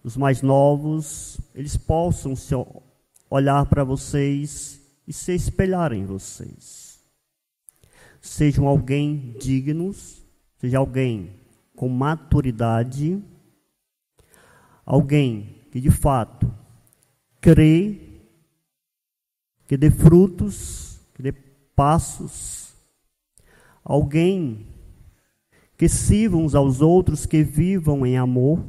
os 0.03 0.17
mais 0.17 0.41
novos 0.41 1.39
eles 1.55 1.77
possam 1.77 2.35
se 2.35 2.53
olhar 3.35 3.65
para 3.65 3.83
vocês 3.83 4.79
e 5.07 5.11
se 5.11 5.33
espelhar 5.33 5.91
em 5.91 6.05
vocês. 6.05 7.03
Sejam 8.21 8.67
alguém 8.67 9.35
dignos, 9.39 10.23
seja 10.57 10.77
alguém 10.77 11.31
com 11.75 11.89
maturidade, 11.89 13.19
alguém 14.85 15.63
que 15.71 15.81
de 15.81 15.89
fato 15.89 16.53
crê, 17.41 18.21
que 19.67 19.75
dê 19.75 19.89
frutos, 19.89 20.99
que 21.15 21.23
dê 21.23 21.31
passos, 21.75 22.75
alguém 23.83 24.67
que 25.75 25.89
sirvam 25.89 26.45
uns 26.45 26.53
aos 26.53 26.81
outros, 26.81 27.25
que 27.25 27.43
vivam 27.43 28.05
em 28.05 28.15
amor 28.15 28.63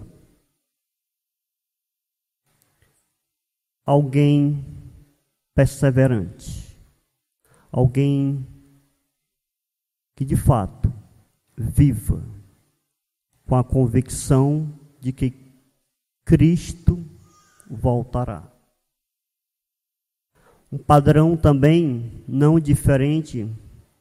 alguém 3.85 4.64
perseverante, 5.55 6.77
alguém 7.70 8.47
que 10.16 10.25
de 10.25 10.37
fato 10.37 10.92
viva 11.57 12.25
com 13.47 13.57
a 13.57 13.64
convicção 13.64 14.73
de 15.01 15.12
que 15.12 15.33
Cristo 16.25 17.05
voltará. 17.68 18.51
Um 20.73 20.79
padrão 20.79 21.37
também 21.37 22.25
não 22.27 22.59
diferente 22.59 23.49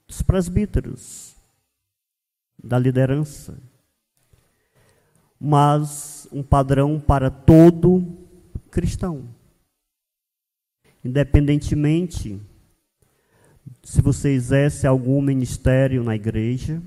dos 0.08 0.22
presbíteros, 0.22 1.36
da 2.64 2.80
liderança, 2.80 3.62
mas 5.40 6.28
um 6.32 6.42
padrão 6.42 7.00
para 7.00 7.30
todo 7.30 8.18
cristão. 8.72 9.28
Independentemente 11.04 12.40
se 13.84 14.02
você 14.02 14.30
exerce 14.30 14.88
algum 14.88 15.22
ministério 15.22 16.04
na 16.04 16.16
igreja, 16.16 16.82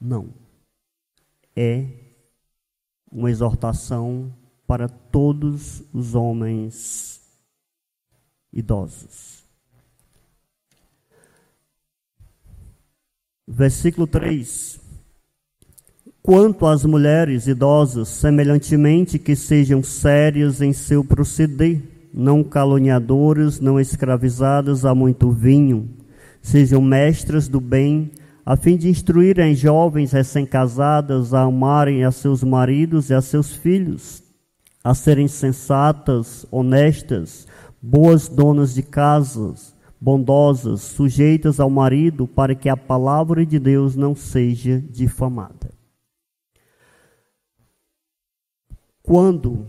não. 0.00 0.32
É 1.54 1.86
uma 3.10 3.30
exortação 3.30 4.34
para 4.66 4.88
todos 4.88 5.82
os 5.92 6.14
homens 6.14 7.20
idosos. 8.52 9.44
Versículo 13.46 14.06
3. 14.06 14.80
Quanto 16.22 16.66
às 16.66 16.84
mulheres 16.84 17.46
idosas, 17.46 18.08
semelhantemente 18.08 19.18
que 19.18 19.34
sejam 19.34 19.82
sérias 19.82 20.60
em 20.60 20.72
seu 20.72 21.04
proceder, 21.04 21.99
não 22.12 22.42
caluniadoras, 22.42 23.60
não 23.60 23.78
escravizadas 23.78 24.84
a 24.84 24.94
muito 24.94 25.30
vinho, 25.30 25.88
sejam 26.42 26.80
mestras 26.80 27.48
do 27.48 27.60
bem, 27.60 28.10
a 28.44 28.56
fim 28.56 28.76
de 28.76 28.88
instruírem 28.88 29.54
jovens 29.54 30.12
recém-casadas 30.12 31.32
a 31.32 31.42
amarem 31.42 32.04
a 32.04 32.10
seus 32.10 32.42
maridos 32.42 33.10
e 33.10 33.14
a 33.14 33.20
seus 33.20 33.54
filhos, 33.54 34.22
a 34.82 34.94
serem 34.94 35.28
sensatas, 35.28 36.46
honestas, 36.50 37.46
boas 37.80 38.28
donas 38.28 38.74
de 38.74 38.82
casas, 38.82 39.76
bondosas, 40.00 40.80
sujeitas 40.80 41.60
ao 41.60 41.70
marido, 41.70 42.26
para 42.26 42.54
que 42.54 42.68
a 42.68 42.76
palavra 42.76 43.44
de 43.44 43.58
Deus 43.58 43.94
não 43.94 44.14
seja 44.14 44.82
difamada. 44.90 45.70
Quando 49.02 49.66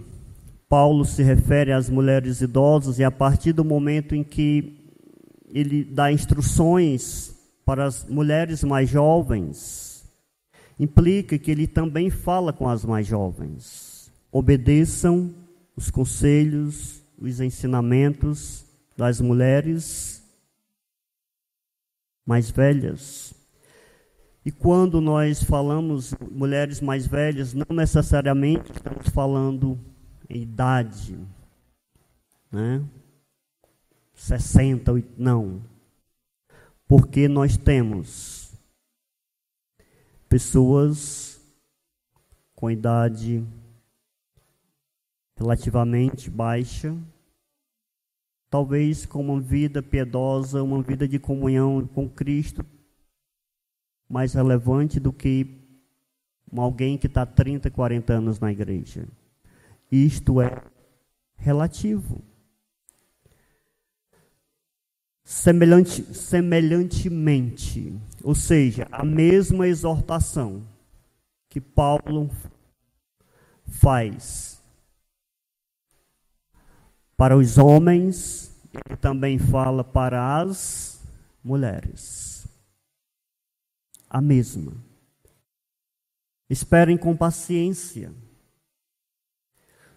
Paulo 0.71 1.03
se 1.03 1.21
refere 1.21 1.73
às 1.73 1.89
mulheres 1.89 2.39
idosas 2.39 2.97
e 2.97 3.03
a 3.03 3.11
partir 3.11 3.51
do 3.51 3.65
momento 3.65 4.15
em 4.15 4.23
que 4.23 4.89
ele 5.49 5.83
dá 5.83 6.09
instruções 6.09 7.35
para 7.65 7.83
as 7.83 8.05
mulheres 8.05 8.63
mais 8.63 8.89
jovens, 8.89 10.09
implica 10.79 11.37
que 11.37 11.51
ele 11.51 11.67
também 11.67 12.09
fala 12.09 12.53
com 12.53 12.69
as 12.69 12.85
mais 12.85 13.05
jovens. 13.05 14.09
Obedeçam 14.31 15.35
os 15.75 15.91
conselhos, 15.91 17.01
os 17.19 17.41
ensinamentos 17.41 18.63
das 18.95 19.19
mulheres 19.19 20.23
mais 22.25 22.49
velhas. 22.49 23.33
E 24.45 24.51
quando 24.53 25.01
nós 25.01 25.43
falamos 25.43 26.15
mulheres 26.31 26.79
mais 26.79 27.05
velhas, 27.05 27.53
não 27.53 27.75
necessariamente 27.75 28.71
estamos 28.71 29.09
falando 29.09 29.77
idade, 30.37 31.17
né? 32.51 32.83
60, 34.13 34.91
não 35.17 35.61
porque 36.91 37.29
nós 37.29 37.55
temos 37.55 38.53
pessoas 40.27 41.39
com 42.53 42.69
idade 42.69 43.41
relativamente 45.37 46.29
baixa, 46.29 46.93
talvez 48.49 49.05
com 49.05 49.21
uma 49.21 49.39
vida 49.39 49.81
piedosa, 49.81 50.61
uma 50.61 50.83
vida 50.83 51.07
de 51.07 51.17
comunhão 51.17 51.87
com 51.87 52.09
Cristo 52.09 52.65
mais 54.09 54.33
relevante 54.33 54.99
do 54.99 55.13
que 55.13 55.47
alguém 56.53 56.97
que 56.97 57.07
está 57.07 57.25
30, 57.25 57.71
40 57.71 58.11
anos 58.11 58.37
na 58.37 58.51
igreja. 58.51 59.07
Isto 59.91 60.41
é 60.41 60.63
relativo. 61.35 62.23
semelhante, 65.31 66.03
semelhantemente, 66.13 67.97
ou 68.21 68.35
seja, 68.35 68.85
a 68.91 69.03
mesma 69.05 69.65
exortação 69.65 70.67
que 71.49 71.61
Paulo 71.61 72.29
faz 73.65 74.61
para 77.15 77.37
os 77.37 77.57
homens, 77.57 78.51
ele 78.73 78.97
também 78.97 79.39
fala 79.39 79.83
para 79.83 80.41
as 80.41 81.01
mulheres. 81.43 82.45
A 84.09 84.19
mesma. 84.19 84.73
Esperem 86.49 86.97
com 86.97 87.15
paciência. 87.15 88.11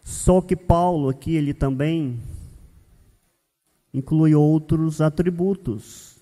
Só 0.05 0.43
que 0.43 0.55
Paulo 0.55 1.09
aqui 1.09 1.35
ele 1.35 1.55
também 1.55 2.21
inclui 3.93 4.35
outros 4.35 5.01
atributos 5.01 6.19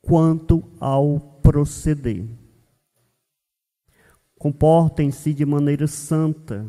quanto 0.00 0.64
ao 0.80 1.20
proceder. 1.20 2.26
Comportem-se 4.36 5.32
de 5.32 5.46
maneira 5.46 5.86
santa, 5.86 6.68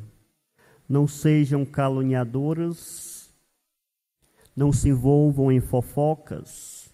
não 0.88 1.08
sejam 1.08 1.66
caluniadoras, 1.66 3.34
não 4.56 4.72
se 4.72 4.90
envolvam 4.90 5.52
em 5.52 5.60
fofocas. 5.60 6.94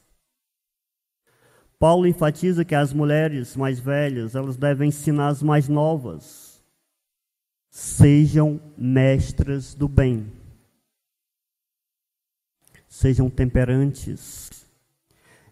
Paulo 1.77 2.08
enfatiza 2.08 2.63
que 2.63 2.75
as 2.75 2.93
mulheres 2.93 3.58
mais 3.58 3.79
velhas, 3.82 4.34
elas 4.34 4.55
devem 4.55 4.88
ensinar 4.88 5.27
as 5.27 5.43
mais 5.43 5.67
novas. 5.67 6.48
Sejam 7.69 8.60
mestras 8.77 9.73
do 9.73 9.88
bem 9.88 10.39
sejam 12.89 13.29
temperantes. 13.29 14.67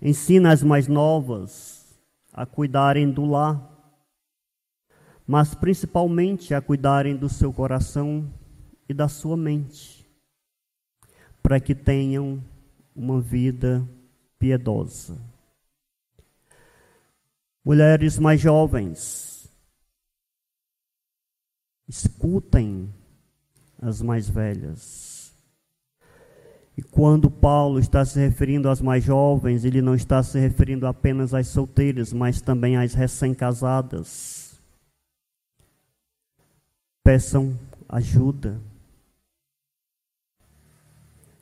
Ensina 0.02 0.52
as 0.52 0.64
mais 0.64 0.88
novas 0.88 1.98
a 2.34 2.46
cuidarem 2.46 3.10
do 3.10 3.26
lar, 3.26 3.74
mas 5.26 5.56
principalmente 5.56 6.54
a 6.54 6.62
cuidarem 6.62 7.16
do 7.16 7.30
seu 7.30 7.54
coração 7.54 8.32
e 8.90 8.94
da 8.94 9.08
sua 9.08 9.38
mente, 9.38 10.06
para 11.42 11.60
que 11.60 11.74
tenham 11.74 12.44
uma 12.96 13.22
vida 13.22 13.88
piedosa. 14.38 15.18
Mulheres 17.64 18.18
mais 18.18 18.40
jovens, 18.40 19.37
escutem 21.88 22.94
as 23.82 24.02
mais 24.02 24.30
velhas 24.30 25.18
e 26.78 26.82
quando 26.84 27.32
Paulo 27.32 27.80
está 27.80 28.06
se 28.06 28.20
referindo 28.20 28.70
às 28.70 28.80
mais 28.80 29.04
jovens, 29.04 29.66
ele 29.66 29.82
não 29.82 29.96
está 29.96 30.22
se 30.22 30.38
referindo 30.38 30.86
apenas 30.86 31.34
às 31.34 31.48
solteiras, 31.48 32.14
mas 32.14 32.40
também 32.40 32.78
às 32.78 32.94
recém-casadas. 32.94 34.62
Peçam 37.04 37.58
ajuda. 37.90 38.62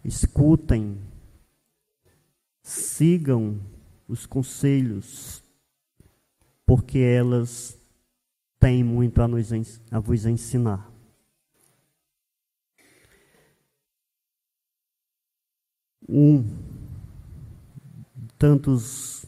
Escutem. 0.05 0.97
Sigam 2.63 3.59
os 4.07 4.25
conselhos, 4.25 5.43
porque 6.65 6.97
elas 6.99 7.74
têm 8.65 8.83
muito 8.83 9.21
a, 9.21 9.27
nos, 9.27 9.51
a 9.91 9.99
vos 9.99 10.25
ensinar. 10.25 10.91
um 16.07 16.43
tantos 18.39 19.23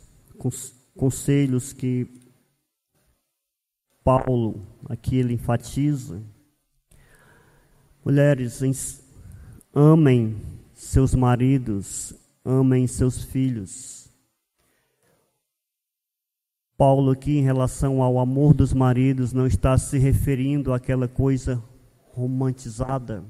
conselhos 0.95 1.71
que 1.71 2.08
Paulo 4.04 4.65
aqui 4.89 5.17
ele 5.17 5.34
enfatiza. 5.36 6.23
Mulheres, 8.04 8.62
amem 9.71 10.36
seus 10.73 11.13
maridos, 11.13 12.12
amem 12.43 12.88
seus 12.88 13.23
filhos. 13.23 14.06
Paulo 16.77 17.11
aqui 17.11 17.37
em 17.37 17.43
relação 17.43 18.01
ao 18.03 18.19
amor 18.19 18.53
dos 18.53 18.71
maridos 18.71 19.33
não 19.33 19.47
está 19.47 19.77
se 19.77 19.97
referindo 19.97 20.71
àquela 20.71 21.07
coisa 21.07 21.61
romantizada 22.13 23.23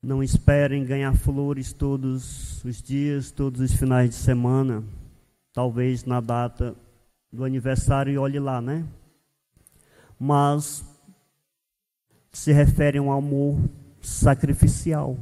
Não 0.00 0.22
esperem 0.22 0.84
ganhar 0.84 1.12
flores 1.16 1.72
todos 1.72 2.64
os 2.64 2.80
dias, 2.80 3.32
todos 3.32 3.60
os 3.60 3.72
finais 3.72 4.10
de 4.10 4.14
semana, 4.14 4.84
talvez 5.52 6.04
na 6.04 6.20
data 6.20 6.76
do 7.32 7.44
aniversário 7.44 8.12
e 8.12 8.16
olhe 8.16 8.38
lá, 8.38 8.60
né? 8.60 8.86
Mas 10.18 10.84
se 12.30 12.52
refere 12.52 12.98
a 12.98 13.02
um 13.02 13.10
amor 13.10 13.60
sacrificial. 14.00 15.18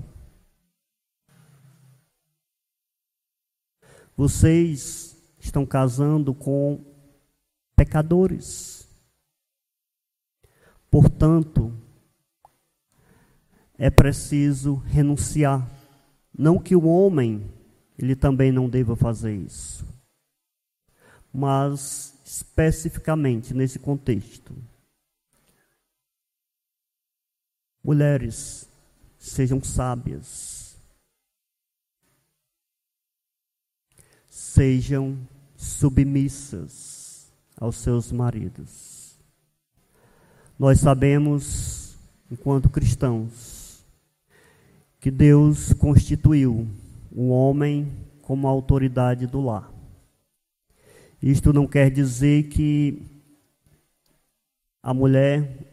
Vocês 4.14 5.15
estão 5.46 5.66
casando 5.66 6.34
com 6.34 6.84
pecadores. 7.74 8.88
Portanto, 10.90 11.72
é 13.78 13.90
preciso 13.90 14.76
renunciar. 14.76 15.68
Não 16.36 16.58
que 16.58 16.74
o 16.74 16.86
homem 16.86 17.50
ele 17.98 18.14
também 18.14 18.52
não 18.52 18.68
deva 18.68 18.94
fazer 18.94 19.34
isso. 19.34 19.86
Mas 21.32 22.18
especificamente 22.24 23.54
nesse 23.54 23.78
contexto. 23.78 24.54
Mulheres, 27.82 28.68
sejam 29.18 29.62
sábias. 29.62 30.76
Sejam 34.28 35.16
submissas 35.66 37.32
aos 37.58 37.76
seus 37.76 38.12
maridos. 38.12 39.18
Nós 40.58 40.80
sabemos, 40.80 41.96
enquanto 42.30 42.70
cristãos, 42.70 43.84
que 45.00 45.10
Deus 45.10 45.72
constituiu 45.74 46.66
o 47.12 47.28
homem 47.28 47.92
como 48.22 48.48
autoridade 48.48 49.26
do 49.26 49.40
lar. 49.40 49.70
Isto 51.22 51.52
não 51.52 51.66
quer 51.66 51.90
dizer 51.90 52.44
que 52.44 53.02
a 54.82 54.94
mulher 54.94 55.66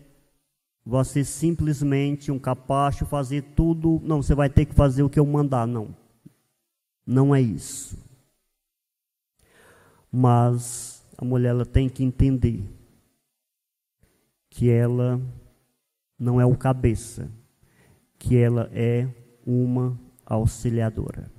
vai 0.85 1.05
ser 1.05 1.23
simplesmente 1.23 2.31
um 2.31 2.39
capacho, 2.39 3.05
fazer 3.05 3.41
tudo. 3.55 4.01
Não, 4.03 4.21
você 4.21 4.35
vai 4.35 4.49
ter 4.49 4.65
que 4.65 4.75
fazer 4.75 5.03
o 5.03 5.09
que 5.09 5.19
eu 5.19 5.25
mandar. 5.25 5.65
Não. 5.65 5.95
Não 7.05 7.33
é 7.33 7.41
isso. 7.41 7.97
Mas 10.15 11.03
a 11.17 11.25
mulher 11.25 11.49
ela 11.49 11.65
tem 11.65 11.89
que 11.89 12.03
entender 12.03 12.63
que 14.47 14.69
ela 14.69 15.19
não 16.19 16.39
é 16.39 16.45
o 16.45 16.55
cabeça, 16.55 17.31
que 18.19 18.37
ela 18.37 18.69
é 18.71 19.09
uma 19.43 19.99
auxiliadora. 20.23 21.31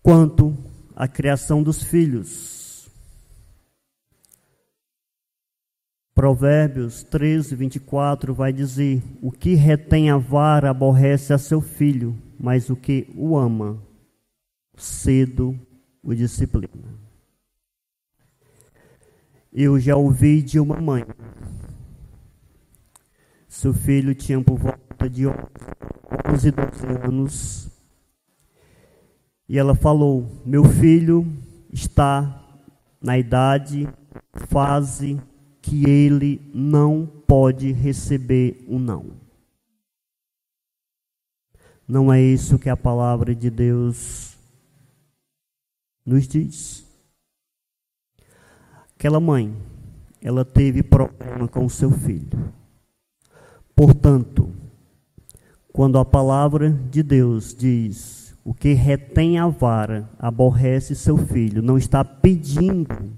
Quanto 0.00 0.56
à 0.94 1.08
criação 1.08 1.64
dos 1.64 1.82
filhos, 1.82 2.88
Provérbios 6.14 7.02
13, 7.02 7.56
24 7.56 8.32
vai 8.32 8.52
dizer: 8.52 9.02
O 9.20 9.32
que 9.32 9.54
retém 9.54 10.10
a 10.10 10.16
vara 10.16 10.70
aborrece 10.70 11.32
a 11.32 11.38
seu 11.38 11.60
filho, 11.60 12.16
mas 12.38 12.70
o 12.70 12.76
que 12.76 13.12
o 13.16 13.36
ama, 13.36 13.82
cedo 14.76 15.58
o 16.08 16.14
disciplina. 16.14 16.88
Eu 19.52 19.78
já 19.78 19.94
ouvi 19.94 20.40
de 20.40 20.58
uma 20.58 20.80
mãe. 20.80 21.04
Seu 23.46 23.74
filho 23.74 24.14
tinha 24.14 24.42
por 24.42 24.58
volta 24.58 25.08
de 25.10 25.26
11, 25.26 26.50
12 26.50 26.86
anos. 27.04 27.68
E 29.46 29.58
ela 29.58 29.74
falou: 29.74 30.26
Meu 30.46 30.64
filho 30.64 31.26
está 31.70 32.42
na 33.02 33.18
idade, 33.18 33.86
fase 34.48 35.20
que 35.60 35.88
ele 35.88 36.40
não 36.54 37.06
pode 37.26 37.70
receber 37.70 38.64
um 38.66 38.78
não. 38.78 39.12
Não 41.86 42.10
é 42.10 42.20
isso 42.20 42.58
que 42.58 42.70
a 42.70 42.76
palavra 42.76 43.34
de 43.34 43.50
Deus 43.50 44.37
nos 46.08 46.26
diz. 46.26 46.86
Aquela 48.96 49.20
mãe, 49.20 49.54
ela 50.20 50.44
teve 50.44 50.82
problema 50.82 51.46
com 51.46 51.64
o 51.64 51.70
seu 51.70 51.90
filho. 51.90 52.52
Portanto, 53.76 54.52
quando 55.72 55.98
a 55.98 56.04
palavra 56.04 56.70
de 56.90 57.02
Deus 57.02 57.54
diz: 57.54 58.36
o 58.44 58.54
que 58.54 58.72
retém 58.72 59.38
a 59.38 59.46
vara 59.46 60.08
aborrece 60.18 60.96
seu 60.96 61.18
filho, 61.18 61.62
não 61.62 61.76
está 61.76 62.04
pedindo 62.04 63.12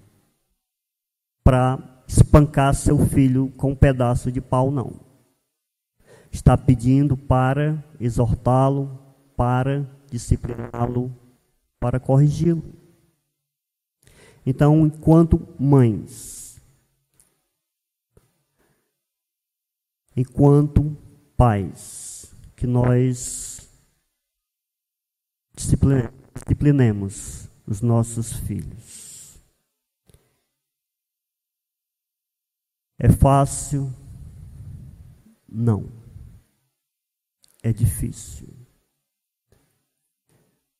para 1.44 1.79
espancar 2.07 2.74
seu 2.74 2.98
filho 3.07 3.53
com 3.57 3.70
um 3.70 3.76
pedaço 3.76 4.31
de 4.31 4.40
pau, 4.40 4.70
não. 4.70 4.92
Está 6.31 6.59
pedindo 6.59 7.16
para 7.16 7.83
exortá-lo, 7.98 8.98
para 9.37 9.88
discipliná-lo, 10.11 11.11
para 11.79 11.98
corrigi-lo. 11.98 12.79
Então, 14.44 14.87
enquanto 14.87 15.46
mães, 15.59 16.61
enquanto 20.16 20.96
pais, 21.37 22.35
que 22.57 22.66
nós 22.66 23.68
disciplinemos 25.55 27.48
os 27.66 27.81
nossos 27.81 28.33
filhos. 28.33 29.40
É 32.98 33.11
fácil? 33.11 33.90
Não. 35.48 35.90
É 37.62 37.72
difícil. 37.72 38.48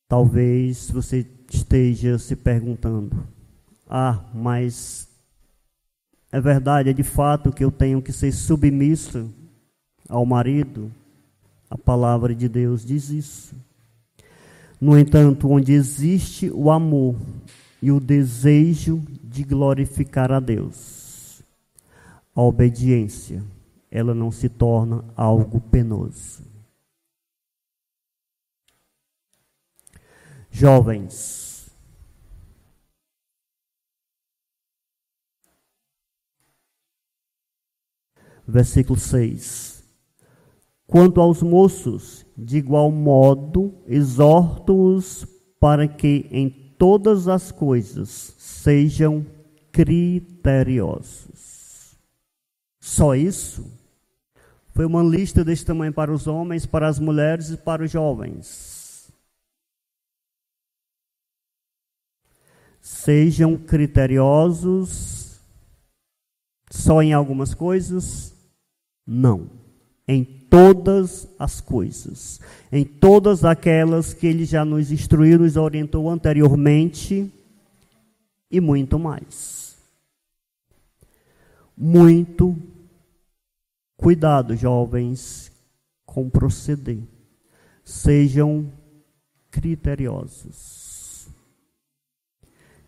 Talvez 0.07 0.91
você 0.91 1.25
esteja 1.49 2.19
se 2.19 2.35
perguntando: 2.35 3.27
ah, 3.93 4.23
mas 4.33 5.09
é 6.31 6.39
verdade, 6.39 6.89
é 6.89 6.93
de 6.93 7.03
fato 7.03 7.51
que 7.51 7.61
eu 7.61 7.69
tenho 7.69 8.01
que 8.01 8.13
ser 8.13 8.31
submissa 8.31 9.27
ao 10.07 10.25
marido. 10.25 10.89
A 11.69 11.77
palavra 11.77 12.33
de 12.33 12.47
Deus 12.47 12.85
diz 12.85 13.09
isso. 13.09 13.53
No 14.79 14.97
entanto, 14.97 15.49
onde 15.49 15.73
existe 15.73 16.49
o 16.49 16.71
amor 16.71 17.17
e 17.81 17.91
o 17.91 17.99
desejo 17.99 19.03
de 19.23 19.43
glorificar 19.43 20.31
a 20.31 20.39
Deus, 20.39 21.43
a 22.33 22.41
obediência, 22.41 23.43
ela 23.91 24.13
não 24.13 24.31
se 24.31 24.47
torna 24.47 25.03
algo 25.17 25.59
penoso. 25.59 26.43
Jovens, 30.49 31.50
versículo 38.47 38.99
6. 38.99 39.83
Quanto 40.87 41.21
aos 41.21 41.41
moços, 41.41 42.25
de 42.37 42.57
igual 42.57 42.91
modo, 42.91 43.73
exorto-os 43.87 45.25
para 45.59 45.87
que 45.87 46.27
em 46.31 46.49
todas 46.77 47.27
as 47.27 47.51
coisas 47.51 48.35
sejam 48.37 49.25
criteriosos. 49.71 51.31
Só 52.79 53.15
isso? 53.15 53.65
Foi 54.73 54.85
uma 54.85 55.03
lista 55.03 55.43
deste 55.45 55.65
tamanho 55.65 55.93
para 55.93 56.11
os 56.11 56.27
homens, 56.27 56.65
para 56.65 56.87
as 56.87 56.97
mulheres 56.99 57.51
e 57.51 57.57
para 57.57 57.83
os 57.83 57.91
jovens. 57.91 59.11
Sejam 62.81 63.55
criteriosos 63.57 65.30
só 66.71 67.03
em 67.03 67.11
algumas 67.11 67.53
coisas, 67.53 68.33
não. 69.05 69.49
Em 70.07 70.23
todas 70.23 71.27
as 71.37 71.59
coisas. 71.59 72.39
Em 72.71 72.85
todas 72.85 73.43
aquelas 73.43 74.13
que 74.13 74.25
ele 74.25 74.45
já 74.45 74.63
nos 74.63 74.89
instruiu, 74.89 75.37
nos 75.39 75.57
orientou 75.57 76.09
anteriormente 76.09 77.29
e 78.49 78.61
muito 78.61 78.97
mais. 78.97 79.75
Muito 81.75 82.57
cuidado, 83.97 84.55
jovens, 84.55 85.51
com 86.05 86.29
proceder. 86.29 86.99
Sejam 87.83 88.71
criteriosos. 89.49 91.27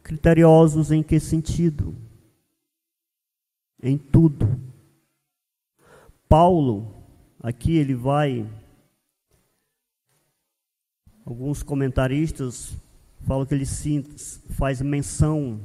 Criteriosos 0.01 0.89
em 0.89 1.03
que 1.03 1.19
sentido? 1.19 1.93
Em 3.85 3.97
tudo 3.97 4.47
Paulo, 6.29 7.03
aqui 7.41 7.75
ele 7.75 7.93
vai 7.93 8.49
Alguns 11.25 11.61
comentaristas 11.63 12.75
falam 13.25 13.45
que 13.45 13.53
ele 13.53 13.65
faz 14.49 14.81
menção 14.81 15.61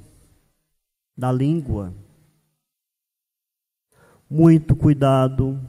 da 1.16 1.32
língua. 1.32 1.92
Muito 4.30 4.76
cuidado 4.76 5.60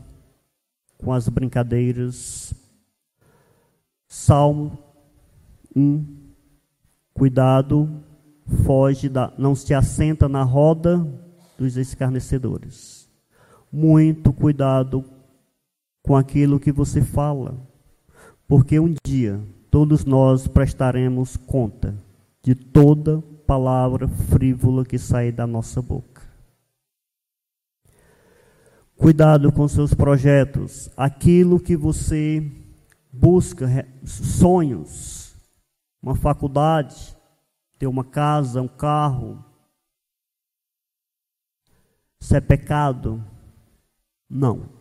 com 0.97 1.11
as 1.11 1.27
brincadeiras. 1.27 2.53
Salmo 4.07 4.77
1. 5.75 6.05
Cuidado, 7.13 8.03
foge 8.65 9.09
da, 9.09 9.33
não 9.37 9.55
se 9.55 9.73
assenta 9.73 10.29
na 10.29 10.43
roda 10.43 11.28
dos 11.59 11.75
escarnecedores. 11.75 13.09
Muito 13.71 14.31
cuidado 14.31 15.03
com 16.01 16.15
aquilo 16.15 16.59
que 16.59 16.71
você 16.71 17.01
fala, 17.01 17.55
porque 18.47 18.79
um 18.79 18.95
dia 19.05 19.39
todos 19.69 20.05
nós 20.05 20.47
prestaremos 20.47 21.35
conta 21.35 21.93
de 22.41 22.55
toda 22.55 23.21
palavra 23.45 24.07
frívola 24.07 24.85
que 24.85 24.97
sair 24.97 25.33
da 25.33 25.45
nossa 25.45 25.81
boca. 25.81 26.21
Cuidado 28.95 29.51
com 29.51 29.67
seus 29.67 29.93
projetos, 29.93 30.89
aquilo 30.95 31.59
que 31.59 31.75
você 31.75 32.51
busca, 33.11 33.85
sonhos, 34.05 35.35
uma 36.01 36.15
faculdade, 36.15 37.15
ter 37.77 37.87
uma 37.87 38.03
casa, 38.03 38.61
um 38.61 38.67
carro. 38.67 39.43
Isso 42.21 42.35
é 42.35 42.41
pecado? 42.41 43.23
Não 44.29 44.79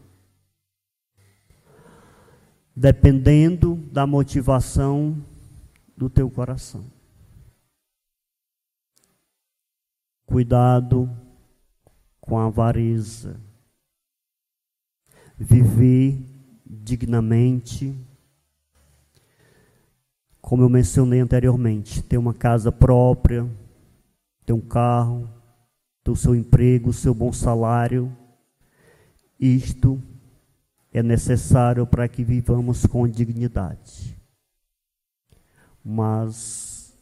dependendo 2.78 3.74
da 3.90 4.06
motivação 4.06 5.20
do 5.96 6.08
teu 6.08 6.30
coração. 6.30 6.84
Cuidado 10.24 11.10
com 12.20 12.38
a 12.38 12.46
avareza. 12.46 13.40
Viver 15.36 16.24
dignamente. 16.64 17.92
Como 20.40 20.62
eu 20.62 20.68
mencionei 20.68 21.18
anteriormente, 21.18 22.00
ter 22.00 22.16
uma 22.16 22.32
casa 22.32 22.70
própria, 22.70 23.44
ter 24.46 24.52
um 24.52 24.60
carro, 24.60 25.28
o 26.12 26.16
seu 26.16 26.34
emprego, 26.34 26.90
o 26.90 26.92
seu 26.92 27.14
bom 27.14 27.32
salário. 27.32 28.14
Isto 29.38 30.02
é 30.92 31.02
necessário 31.02 31.86
para 31.86 32.08
que 32.08 32.24
vivamos 32.24 32.86
com 32.86 33.06
dignidade. 33.08 34.16
Mas 35.84 36.96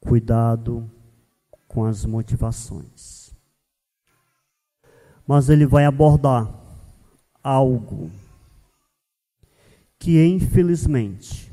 cuidado 0.00 0.90
com 1.66 1.84
as 1.84 2.04
motivações. 2.04 3.34
Mas 5.26 5.48
ele 5.48 5.66
vai 5.66 5.84
abordar 5.84 6.52
algo 7.42 8.10
que 9.98 10.24
infelizmente 10.24 11.52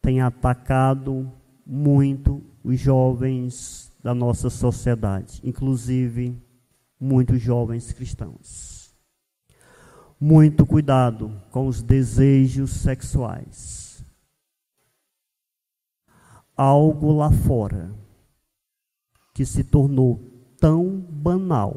tem 0.00 0.20
atacado 0.20 1.32
muito 1.66 2.42
os 2.62 2.78
jovens 2.78 3.85
da 4.06 4.14
nossa 4.14 4.48
sociedade, 4.48 5.40
inclusive 5.42 6.40
muitos 7.00 7.42
jovens 7.42 7.92
cristãos 7.92 8.76
muito 10.20 10.64
cuidado 10.64 11.42
com 11.50 11.66
os 11.66 11.82
desejos 11.82 12.70
sexuais. 12.70 14.04
Algo 16.56 17.12
lá 17.12 17.32
fora 17.32 17.92
que 19.34 19.44
se 19.44 19.64
tornou 19.64 20.20
tão 20.58 20.88
banal, 20.98 21.76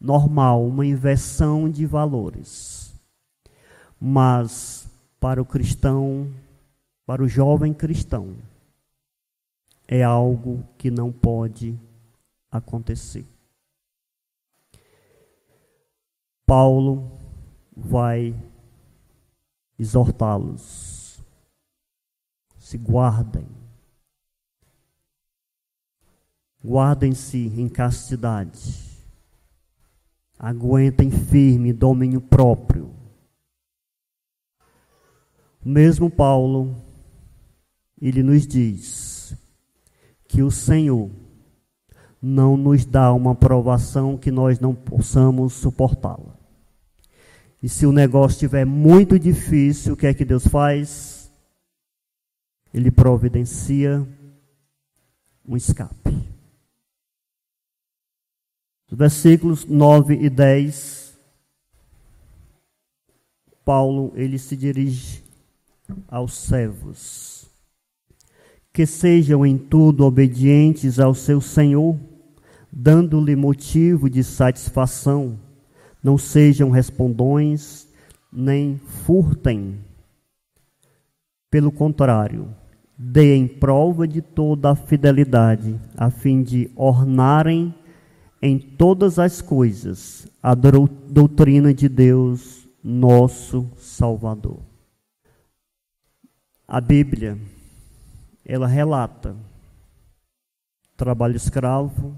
normal, 0.00 0.64
uma 0.64 0.86
inversão 0.86 1.68
de 1.68 1.84
valores. 1.84 2.94
Mas 4.00 4.88
para 5.18 5.42
o 5.42 5.44
cristão, 5.44 6.32
para 7.04 7.20
o 7.20 7.28
jovem 7.28 7.74
cristão, 7.74 8.34
é 9.88 10.02
algo 10.02 10.66
que 10.76 10.90
não 10.90 11.12
pode 11.12 11.78
acontecer. 12.50 13.24
Paulo 16.44 17.18
vai 17.76 18.34
exortá-los. 19.78 21.20
Se 22.58 22.76
guardem. 22.76 23.46
Guardem-se 26.64 27.46
em 27.46 27.68
castidade. 27.68 28.86
Aguentem 30.38 31.10
firme 31.10 31.72
domínio 31.72 32.20
próprio. 32.20 32.92
O 35.64 35.68
mesmo 35.68 36.10
Paulo, 36.10 36.76
ele 38.00 38.22
nos 38.22 38.46
diz 38.46 39.15
que 40.36 40.42
o 40.42 40.50
Senhor 40.50 41.10
não 42.20 42.58
nos 42.58 42.84
dá 42.84 43.10
uma 43.10 43.34
provação 43.34 44.18
que 44.18 44.30
nós 44.30 44.60
não 44.60 44.74
possamos 44.74 45.54
suportá-la. 45.54 46.36
E 47.62 47.70
se 47.70 47.86
o 47.86 47.90
negócio 47.90 48.34
estiver 48.34 48.66
muito 48.66 49.18
difícil, 49.18 49.94
o 49.94 49.96
que 49.96 50.06
é 50.06 50.12
que 50.12 50.26
Deus 50.26 50.46
faz? 50.46 51.32
Ele 52.74 52.90
providencia 52.90 54.06
um 55.48 55.56
escape. 55.56 56.28
Os 58.90 58.98
versículos 58.98 59.64
9 59.64 60.16
e 60.16 60.28
10, 60.28 61.18
Paulo 63.64 64.12
ele 64.14 64.38
se 64.38 64.54
dirige 64.54 65.24
aos 66.06 66.34
servos. 66.34 67.35
Que 68.76 68.84
sejam 68.84 69.46
em 69.46 69.56
tudo 69.56 70.04
obedientes 70.04 71.00
ao 71.00 71.14
seu 71.14 71.40
Senhor, 71.40 71.98
dando-lhe 72.70 73.34
motivo 73.34 74.10
de 74.10 74.22
satisfação 74.22 75.38
não 76.02 76.18
sejam 76.18 76.68
respondões, 76.68 77.88
nem 78.30 78.76
furtem. 78.76 79.78
Pelo 81.50 81.72
contrário, 81.72 82.54
deem 82.98 83.48
prova 83.48 84.06
de 84.06 84.20
toda 84.20 84.72
a 84.72 84.76
fidelidade, 84.76 85.80
a 85.96 86.10
fim 86.10 86.42
de 86.42 86.70
ornarem 86.76 87.74
em 88.42 88.58
todas 88.58 89.18
as 89.18 89.40
coisas 89.40 90.28
a 90.42 90.54
doutrina 90.54 91.72
de 91.72 91.88
Deus, 91.88 92.68
nosso 92.84 93.68
Salvador. 93.76 94.60
A 96.68 96.78
Bíblia, 96.78 97.38
ela 98.46 98.68
relata 98.68 99.36
trabalho 100.96 101.36
escravo. 101.36 102.16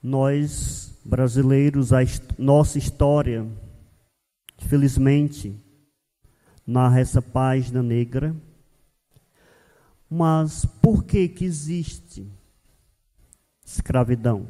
Nós 0.00 0.96
brasileiros, 1.04 1.92
a 1.92 1.98
nossa 2.38 2.78
história, 2.78 3.46
felizmente, 4.58 5.54
narra 6.66 7.00
essa 7.00 7.20
página 7.20 7.82
negra. 7.82 8.34
Mas 10.08 10.64
por 10.80 11.04
que 11.04 11.28
que 11.28 11.44
existe 11.44 12.30
escravidão? 13.64 14.48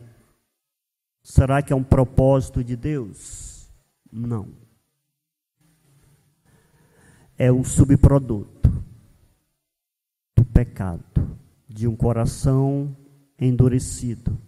Será 1.22 1.62
que 1.62 1.72
é 1.72 1.76
um 1.76 1.82
propósito 1.82 2.62
de 2.62 2.76
Deus? 2.76 3.68
Não. 4.12 4.48
É 7.38 7.50
um 7.50 7.64
subproduto 7.64 8.55
pecado, 10.56 11.38
de 11.68 11.86
um 11.86 11.94
coração 11.94 12.96
endurecido 13.38 14.40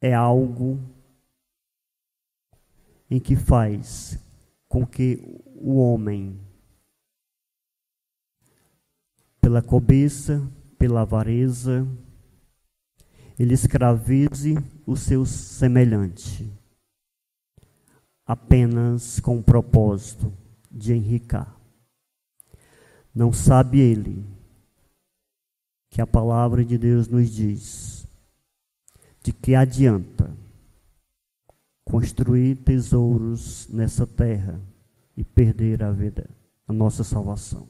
é 0.00 0.14
algo 0.14 0.80
em 3.10 3.20
que 3.20 3.36
faz 3.36 4.18
com 4.66 4.86
que 4.86 5.20
o 5.54 5.76
homem, 5.76 6.40
pela 9.38 9.60
cobiça, 9.60 10.40
pela 10.78 11.02
avareza, 11.02 11.86
ele 13.38 13.52
escravize 13.52 14.54
o 14.86 14.96
seu 14.96 15.26
semelhante, 15.26 16.50
apenas 18.24 19.20
com 19.20 19.38
o 19.38 19.42
propósito 19.42 20.32
de 20.70 20.94
enricar. 20.94 21.57
Não 23.14 23.32
sabe 23.32 23.80
ele 23.80 24.24
que 25.90 26.00
a 26.00 26.06
palavra 26.06 26.64
de 26.64 26.76
Deus 26.78 27.08
nos 27.08 27.30
diz 27.30 28.06
de 29.22 29.32
que 29.32 29.54
adianta 29.54 30.36
construir 31.84 32.56
tesouros 32.56 33.66
nessa 33.68 34.06
terra 34.06 34.60
e 35.16 35.24
perder 35.24 35.82
a 35.82 35.90
vida, 35.90 36.28
a 36.66 36.72
nossa 36.72 37.02
salvação. 37.02 37.68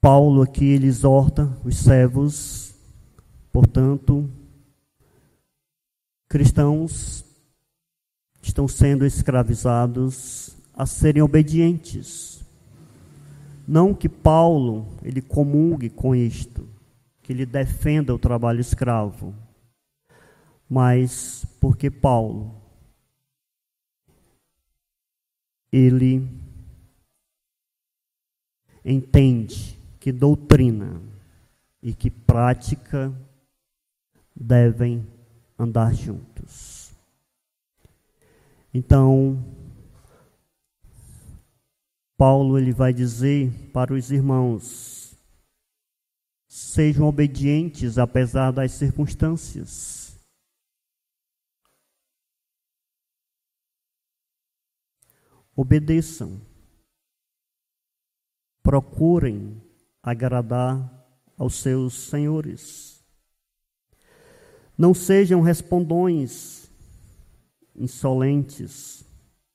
Paulo 0.00 0.42
aqui 0.42 0.64
ele 0.64 0.86
exorta 0.86 1.44
os 1.64 1.76
servos, 1.76 2.74
portanto, 3.52 4.28
cristãos 6.28 7.24
estão 8.42 8.68
sendo 8.68 9.06
escravizados 9.06 10.57
a 10.78 10.86
serem 10.86 11.20
obedientes. 11.20 12.40
Não 13.66 13.92
que 13.92 14.08
Paulo 14.08 14.86
ele 15.02 15.20
comungue 15.20 15.90
com 15.90 16.14
isto, 16.14 16.68
que 17.20 17.32
ele 17.32 17.44
defenda 17.44 18.14
o 18.14 18.18
trabalho 18.18 18.60
escravo, 18.60 19.34
mas 20.70 21.44
porque 21.60 21.90
Paulo 21.90 22.54
ele 25.72 26.30
entende 28.84 29.76
que 29.98 30.12
doutrina 30.12 31.02
e 31.82 31.92
que 31.92 32.08
prática 32.08 33.12
devem 34.34 35.04
andar 35.58 35.92
juntos. 35.92 36.92
Então, 38.72 39.44
Paulo 42.18 42.58
ele 42.58 42.72
vai 42.72 42.92
dizer 42.92 43.70
para 43.72 43.94
os 43.94 44.10
irmãos: 44.10 45.16
sejam 46.48 47.06
obedientes 47.06 47.96
apesar 47.96 48.50
das 48.50 48.72
circunstâncias. 48.72 50.18
Obedeçam. 55.54 56.40
Procurem 58.64 59.62
agradar 60.02 60.92
aos 61.36 61.54
seus 61.54 61.94
senhores. 61.94 63.00
Não 64.76 64.92
sejam 64.92 65.40
respondões 65.40 66.68
insolentes, 67.76 69.04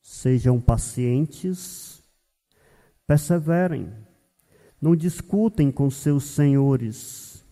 sejam 0.01 0.61
pacientes, 0.61 1.92
perseverem, 3.07 3.91
não 4.81 4.95
discutem 4.95 5.71
com 5.71 5.89
seus 5.89 6.23
senhores 6.25 7.43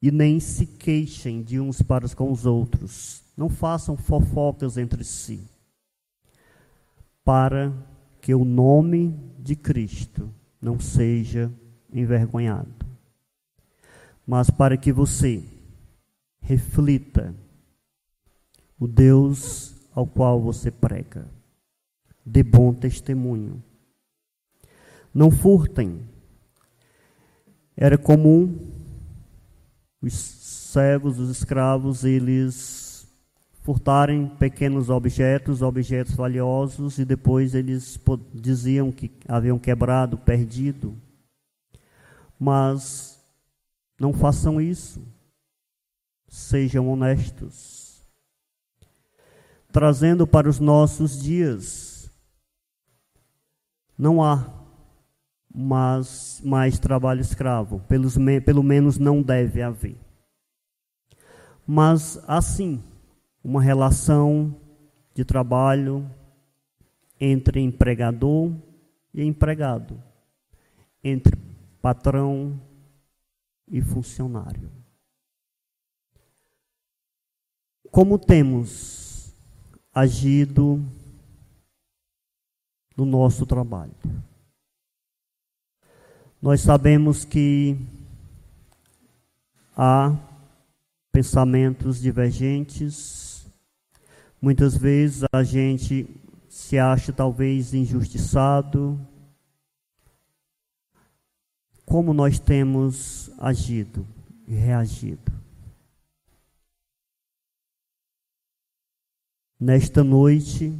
e 0.00 0.10
nem 0.10 0.38
se 0.38 0.66
queixem 0.66 1.42
de 1.42 1.58
uns 1.58 1.82
para 1.82 2.08
com 2.10 2.30
os 2.30 2.46
outros, 2.46 3.22
não 3.36 3.48
façam 3.48 3.96
fofocas 3.96 4.76
entre 4.76 5.02
si, 5.04 5.42
para 7.24 7.72
que 8.20 8.34
o 8.34 8.44
nome 8.44 9.18
de 9.38 9.56
Cristo 9.56 10.32
não 10.60 10.78
seja 10.78 11.52
envergonhado, 11.92 12.86
mas 14.26 14.50
para 14.50 14.76
que 14.76 14.92
você 14.92 15.42
reflita 16.40 17.34
o 18.78 18.86
Deus 18.86 19.74
ao 19.92 20.06
qual 20.06 20.40
você 20.40 20.70
prega, 20.70 21.26
dê 22.24 22.42
bom 22.42 22.72
testemunho. 22.72 23.62
Não 25.18 25.32
furtem. 25.32 26.08
Era 27.76 27.98
comum 27.98 28.56
os 30.00 30.14
servos, 30.14 31.18
os 31.18 31.28
escravos, 31.28 32.04
eles 32.04 33.04
furtarem 33.64 34.28
pequenos 34.28 34.88
objetos, 34.88 35.60
objetos 35.60 36.14
valiosos, 36.14 37.00
e 37.00 37.04
depois 37.04 37.56
eles 37.56 37.98
diziam 38.32 38.92
que 38.92 39.10
haviam 39.26 39.58
quebrado, 39.58 40.16
perdido. 40.16 40.96
Mas 42.38 43.20
não 43.98 44.12
façam 44.12 44.60
isso. 44.60 45.02
Sejam 46.28 46.88
honestos. 46.88 48.06
Trazendo 49.72 50.28
para 50.28 50.48
os 50.48 50.60
nossos 50.60 51.20
dias, 51.20 52.08
não 53.98 54.22
há 54.22 54.57
mais, 55.60 56.40
mais 56.44 56.78
trabalho 56.78 57.20
escravo, 57.20 57.80
pelos, 57.88 58.16
pelo 58.44 58.62
menos 58.62 58.96
não 58.96 59.20
deve 59.20 59.60
haver. 59.60 59.98
Mas, 61.66 62.16
assim, 62.28 62.80
uma 63.42 63.60
relação 63.60 64.54
de 65.12 65.24
trabalho 65.24 66.08
entre 67.18 67.60
empregador 67.60 68.52
e 69.12 69.24
empregado, 69.24 70.00
entre 71.02 71.36
patrão 71.82 72.60
e 73.66 73.82
funcionário. 73.82 74.70
Como 77.90 78.16
temos 78.16 79.34
agido 79.92 80.80
no 82.96 83.04
nosso 83.04 83.44
trabalho? 83.44 83.96
Nós 86.40 86.60
sabemos 86.60 87.24
que 87.24 87.76
há 89.76 90.16
pensamentos 91.10 92.00
divergentes. 92.00 93.44
Muitas 94.40 94.76
vezes 94.76 95.24
a 95.32 95.42
gente 95.42 96.08
se 96.48 96.78
acha 96.78 97.12
talvez 97.12 97.74
injustiçado, 97.74 99.04
como 101.84 102.14
nós 102.14 102.38
temos 102.38 103.32
agido 103.36 104.06
e 104.46 104.54
reagido. 104.54 105.32
Nesta 109.58 110.04
noite, 110.04 110.72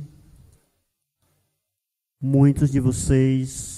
muitos 2.21 2.71
de 2.71 2.79
vocês 2.79 3.78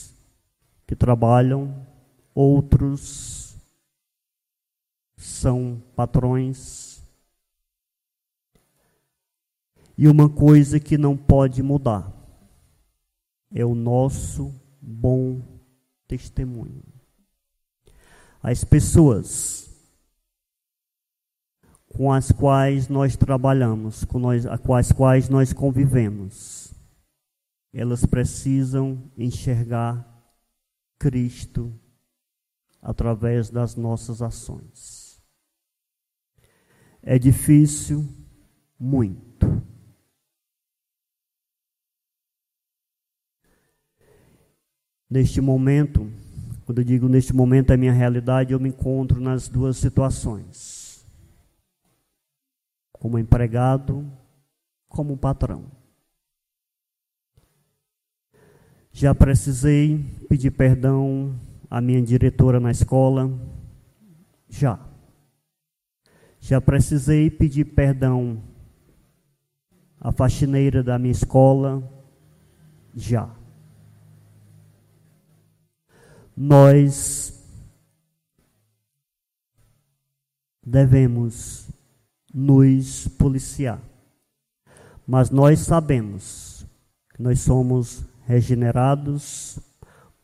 que 0.90 0.96
trabalham, 0.96 1.86
outros 2.34 3.56
são 5.16 5.80
patrões. 5.94 7.00
E 9.96 10.08
uma 10.08 10.28
coisa 10.28 10.80
que 10.80 10.98
não 10.98 11.16
pode 11.16 11.62
mudar 11.62 12.12
é 13.54 13.64
o 13.64 13.72
nosso 13.72 14.52
bom 14.82 15.40
testemunho 16.08 16.82
as 18.42 18.64
pessoas 18.64 19.70
com 21.86 22.12
as 22.12 22.32
quais 22.32 22.88
nós 22.88 23.14
trabalhamos, 23.14 24.04
com, 24.04 24.18
nós, 24.18 24.44
com 24.64 24.74
as 24.74 24.90
quais 24.90 25.28
nós 25.28 25.52
convivemos, 25.52 26.74
elas 27.72 28.04
precisam 28.04 28.98
enxergar 29.16 30.09
Cristo 31.00 31.74
através 32.82 33.48
das 33.48 33.74
nossas 33.74 34.20
ações. 34.20 35.18
É 37.02 37.18
difícil, 37.18 38.06
muito. 38.78 39.46
Neste 45.08 45.40
momento, 45.40 46.06
quando 46.66 46.78
eu 46.78 46.84
digo 46.84 47.08
neste 47.08 47.32
momento 47.32 47.72
é 47.72 47.76
minha 47.78 47.92
realidade, 47.92 48.52
eu 48.52 48.60
me 48.60 48.68
encontro 48.68 49.20
nas 49.20 49.48
duas 49.48 49.78
situações. 49.78 51.04
Como 52.92 53.18
empregado, 53.18 54.06
como 54.86 55.16
patrão. 55.16 55.79
Já 58.92 59.14
precisei 59.14 59.98
pedir 60.28 60.50
perdão 60.50 61.34
à 61.70 61.80
minha 61.80 62.02
diretora 62.02 62.58
na 62.60 62.70
escola? 62.70 63.30
Já. 64.48 64.78
Já 66.40 66.60
precisei 66.60 67.30
pedir 67.30 67.64
perdão 67.66 68.42
à 70.00 70.10
faxineira 70.10 70.82
da 70.82 70.98
minha 70.98 71.12
escola? 71.12 71.82
Já 72.94 73.30
nós 76.42 77.38
devemos 80.64 81.68
nos 82.32 83.06
policiar. 83.08 83.78
Mas 85.06 85.28
nós 85.28 85.60
sabemos 85.60 86.64
que 87.10 87.22
nós 87.22 87.40
somos 87.40 88.02
regenerados, 88.30 89.58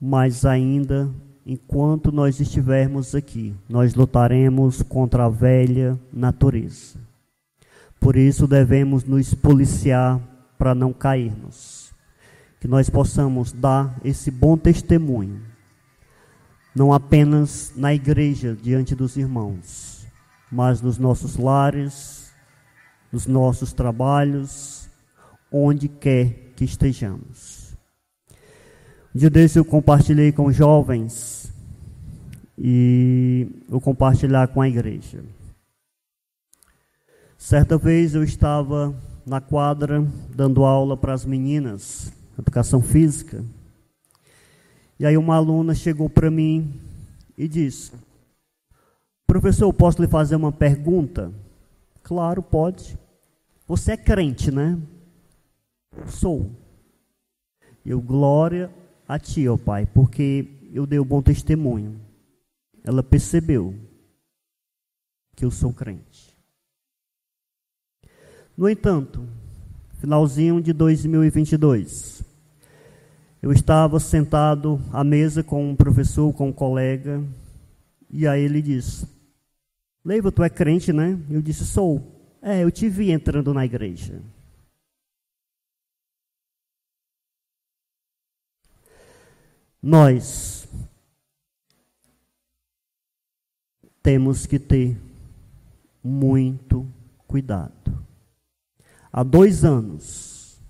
mas 0.01 0.45
ainda 0.45 1.11
enquanto 1.45 2.13
nós 2.13 2.41
estivermos 2.41 3.15
aqui, 3.15 3.55
nós 3.69 3.95
lutaremos 3.95 4.81
contra 4.83 5.27
a 5.27 5.29
velha 5.29 5.99
natureza. 6.13 6.99
Por 7.99 8.17
isso 8.17 8.47
devemos 8.47 9.05
nos 9.05 9.35
policiar 9.35 10.21
para 10.57 10.75
não 10.75 10.93
cairmos. 10.93 11.93
Que 12.61 12.69
nós 12.69 12.89
possamos 12.89 13.53
dar 13.53 13.97
esse 14.05 14.31
bom 14.31 14.57
testemunho, 14.57 15.43
não 16.75 16.93
apenas 16.93 17.73
na 17.77 17.93
igreja, 17.93 18.57
diante 18.61 18.95
dos 18.95 19.17
irmãos, 19.17 20.07
mas 20.51 20.81
nos 20.81 20.99
nossos 20.99 21.37
lares, 21.37 22.33
nos 23.13 23.27
nossos 23.27 23.73
trabalhos, 23.73 24.89
onde 25.51 25.89
quer 25.89 26.53
que 26.57 26.65
estejamos. 26.65 27.66
Um 29.17 29.19
dia 29.19 29.31
desse 29.31 29.59
eu 29.59 29.65
compartilhei 29.65 30.31
com 30.31 30.53
jovens 30.53 31.51
e 32.59 33.49
eu 33.67 33.81
compartilhar 33.81 34.47
com 34.49 34.61
a 34.61 34.69
igreja. 34.69 35.25
Certa 37.39 37.79
vez 37.79 38.15
eu 38.15 38.23
estava 38.23 38.95
na 39.25 39.41
quadra 39.41 40.07
dando 40.35 40.67
aula 40.67 40.99
para 40.99 41.15
as 41.15 41.25
meninas, 41.25 42.13
educação 42.39 42.83
física. 42.83 43.43
E 45.01 45.07
aí 45.07 45.17
uma 45.17 45.37
aluna 45.37 45.75
chegou 45.75 46.11
para 46.11 46.31
mim 46.31 46.79
e 47.39 47.49
disse: 47.49 47.93
Professor, 49.27 49.73
posso 49.73 50.03
lhe 50.03 50.09
fazer 50.09 50.37
uma 50.37 50.53
pergunta? 50.53 51.33
Claro, 52.03 52.43
pode. 52.43 52.99
Você 53.67 53.93
é 53.93 53.97
crente, 53.97 54.51
né? 54.51 54.79
Sou. 56.05 56.51
Eu 57.83 57.99
glória 57.99 58.71
a 59.07 59.19
ti, 59.19 59.49
ó 59.49 59.57
Pai, 59.57 59.87
porque 59.87 60.49
eu 60.73 60.87
dei 60.87 60.99
o 60.99 61.03
um 61.03 61.07
bom 61.07 61.23
testemunho. 61.23 62.01
Ela 62.85 63.03
percebeu 63.03 63.75
que 65.35 65.45
eu 65.45 65.51
sou 65.51 65.73
crente. 65.73 66.37
No 68.57 68.69
entanto, 68.69 69.27
finalzinho 69.99 70.61
de 70.63 70.73
2022, 70.73 72.25
eu 73.43 73.53
estava 73.53 74.01
sentado 74.01 74.81
à 74.93 75.05
mesa 75.05 75.43
com 75.43 75.71
um 75.71 75.77
professor, 75.77 76.33
com 76.33 76.49
um 76.49 76.53
colega, 76.53 77.23
e 78.11 78.27
aí 78.27 78.43
ele 78.43 78.63
disse: 78.63 79.07
Leiva, 80.05 80.33
tu 80.33 80.43
é 80.43 80.49
crente, 80.49 80.93
né? 80.93 81.19
Eu 81.31 81.43
disse: 81.43 81.65
Sou. 81.65 82.13
É, 82.41 82.63
eu 82.63 82.71
te 82.71 82.89
vi 82.89 83.11
entrando 83.11 83.53
na 83.53 83.65
igreja. 83.65 84.21
Nós 89.89 90.67
temos 94.03 94.45
que 94.45 94.59
ter 94.59 95.01
muito 96.03 96.85
cuidado. 97.25 98.05
Há 99.13 99.23
dois 99.23 99.65
anos, 99.65 100.61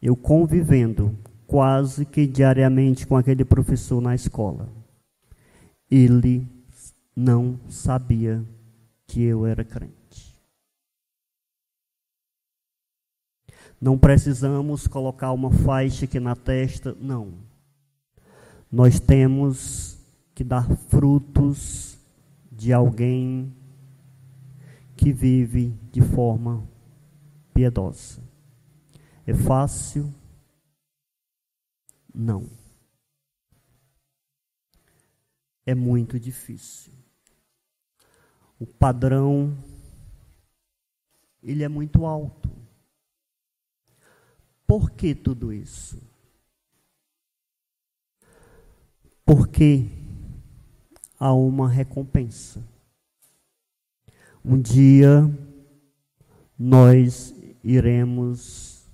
eu 0.00 0.14
convivendo 0.14 1.18
quase 1.44 2.06
que 2.06 2.24
diariamente 2.24 3.04
com 3.04 3.16
aquele 3.16 3.44
professor 3.44 4.00
na 4.00 4.14
escola. 4.14 4.68
Ele 5.90 6.46
não 7.16 7.58
sabia 7.68 8.44
que 9.08 9.24
eu 9.24 9.44
era 9.44 9.64
crente. 9.64 10.40
Não 13.80 13.98
precisamos 13.98 14.86
colocar 14.86 15.32
uma 15.32 15.50
faixa 15.50 16.04
aqui 16.04 16.20
na 16.20 16.36
testa, 16.36 16.96
não. 17.00 17.50
Nós 18.72 18.98
temos 18.98 19.98
que 20.34 20.42
dar 20.42 20.66
frutos 20.88 21.98
de 22.50 22.72
alguém 22.72 23.54
que 24.96 25.12
vive 25.12 25.78
de 25.92 26.00
forma 26.00 26.66
piedosa. 27.52 28.22
É 29.26 29.34
fácil? 29.34 30.10
Não. 32.14 32.48
É 35.66 35.74
muito 35.74 36.18
difícil. 36.18 36.94
O 38.58 38.66
padrão 38.66 39.54
ele 41.42 41.62
é 41.62 41.68
muito 41.68 42.06
alto. 42.06 42.50
Por 44.66 44.90
que 44.92 45.14
tudo 45.14 45.52
isso? 45.52 46.11
Porque 49.34 49.86
há 51.18 51.32
uma 51.32 51.66
recompensa. 51.66 52.62
Um 54.44 54.60
dia 54.60 55.26
nós 56.58 57.34
iremos 57.64 58.84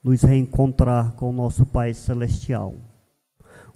nos 0.00 0.22
reencontrar 0.22 1.14
com 1.14 1.30
o 1.30 1.32
nosso 1.32 1.66
Pai 1.66 1.92
Celestial. 1.92 2.76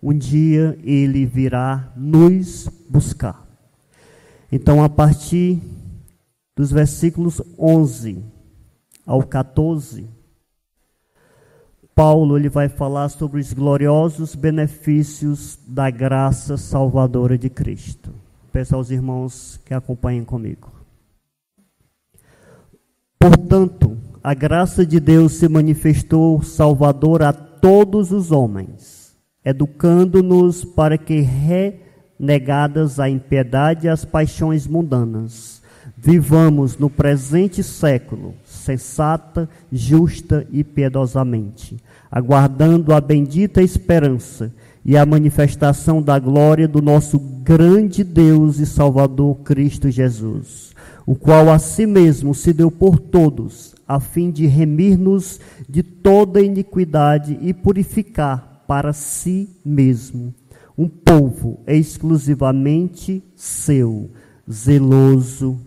Um 0.01 0.17
dia 0.17 0.79
ele 0.85 1.27
virá 1.27 1.93
nos 1.97 2.69
buscar. 2.89 3.45
Então, 4.53 4.85
a 4.85 4.89
partir 4.89 5.61
dos 6.55 6.71
versículos 6.71 7.43
11 7.59 8.23
ao 9.05 9.21
14, 9.21 10.09
Paulo 11.97 12.37
ele 12.37 12.51
vai 12.51 12.69
falar 12.69 13.09
sobre 13.09 13.41
os 13.41 13.55
gloriosos 13.55 14.35
benefícios 14.35 15.59
da 15.67 15.89
graça 15.89 16.59
salvadora 16.59 17.39
de 17.39 17.49
Cristo. 17.49 18.13
Peço 18.53 18.75
aos 18.77 18.91
irmãos 18.91 19.59
que 19.65 19.73
acompanhem 19.73 20.23
comigo. 20.23 20.71
Portanto, 23.19 23.97
a 24.23 24.35
graça 24.35 24.85
de 24.85 25.01
Deus 25.01 25.33
se 25.33 25.49
manifestou 25.49 26.43
salvadora 26.43 27.31
a 27.31 27.33
todos 27.33 28.13
os 28.13 28.31
homens, 28.31 29.17
educando-nos 29.43 30.67
para 30.67 30.99
que, 30.99 31.27
renegadas 32.21 33.01
a 33.01 33.09
impiedade 33.09 33.87
e 33.87 33.89
as 33.89 34.05
paixões 34.05 34.67
mundanas, 34.67 35.63
vivamos 35.97 36.77
no 36.77 36.91
presente 36.91 37.63
século 37.63 38.35
sensata, 38.67 39.49
justa 39.73 40.47
e 40.51 40.63
piedosamente, 40.63 41.77
aguardando 42.11 42.93
a 42.93 43.01
bendita 43.01 43.63
esperança 43.63 44.53
e 44.85 44.97
a 44.97 45.07
manifestação 45.07 46.03
da 46.03 46.19
glória 46.19 46.69
do 46.69 46.83
nosso 46.83 47.19
grande 47.19 48.05
Deus 48.05 48.59
e 48.59 48.67
Salvador 48.67 49.37
Cristo 49.39 49.91
Jesus 49.91 50.77
o 51.07 51.15
qual 51.15 51.51
a 51.51 51.59
si 51.59 51.87
mesmo 51.87 52.35
se 52.35 52.53
deu 52.53 52.69
por 52.69 52.99
todos, 52.99 53.77
a 53.87 54.01
fim 54.01 54.33
de 54.33 54.47
remir-nos 54.47 55.39
de 55.69 55.85
toda 55.85 56.43
iniquidade 56.43 57.39
e 57.41 57.55
purificar 57.55 58.65
para 58.67 58.93
si 58.93 59.49
mesmo 59.65 60.35
um 60.77 60.89
povo 60.89 61.61
exclusivamente 61.67 63.23
seu, 63.37 64.11
zeloso 64.51 65.59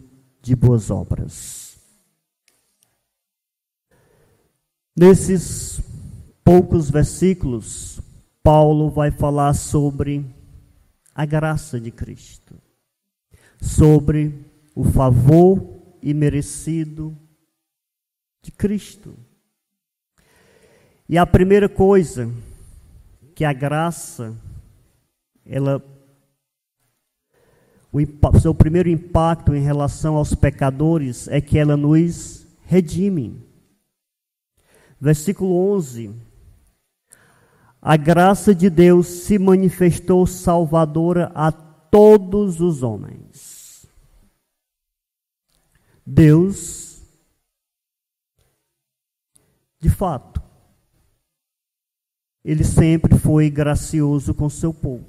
de 0.41 0.55
boas 0.55 0.91
obras. 0.91 1.68
Nesses 5.01 5.79
poucos 6.43 6.91
versículos, 6.91 8.01
Paulo 8.43 8.89
vai 8.89 9.11
falar 9.11 9.53
sobre 9.53 10.25
a 11.15 11.25
graça 11.25 11.79
de 11.79 11.89
Cristo, 11.89 12.53
sobre 13.61 14.45
o 14.75 14.83
favor 14.83 15.63
imerecido 16.03 17.17
de 18.41 18.51
Cristo. 18.51 19.15
E 21.07 21.17
a 21.17 21.25
primeira 21.25 21.69
coisa 21.69 22.29
que 23.33 23.45
a 23.45 23.53
graça, 23.53 24.35
ela, 25.45 25.81
o 27.89 28.39
seu 28.41 28.53
primeiro 28.53 28.89
impacto 28.89 29.55
em 29.55 29.61
relação 29.61 30.17
aos 30.17 30.35
pecadores 30.35 31.29
é 31.29 31.39
que 31.39 31.57
ela 31.57 31.77
nos 31.77 32.45
redime. 32.65 33.48
Versículo 34.99 35.55
11. 35.73 36.13
A 37.81 37.95
graça 37.95 38.53
de 38.53 38.69
Deus 38.69 39.07
se 39.07 39.39
manifestou 39.39 40.27
salvadora 40.27 41.31
a 41.33 41.51
todos 41.51 42.59
os 42.59 42.83
homens. 42.83 43.87
Deus, 46.05 47.01
de 49.79 49.89
fato, 49.89 50.41
ele 52.43 52.63
sempre 52.63 53.17
foi 53.17 53.49
gracioso 53.49 54.33
com 54.33 54.49
seu 54.49 54.73
povo. 54.73 55.05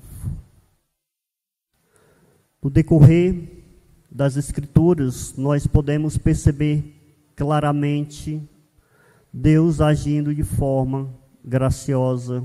No 2.62 2.68
decorrer 2.68 3.64
das 4.10 4.36
Escrituras, 4.36 5.36
nós 5.36 5.66
podemos 5.66 6.18
perceber 6.18 7.32
claramente 7.34 8.46
Deus 9.32 9.80
agindo 9.80 10.34
de 10.34 10.42
forma 10.42 11.12
graciosa 11.44 12.44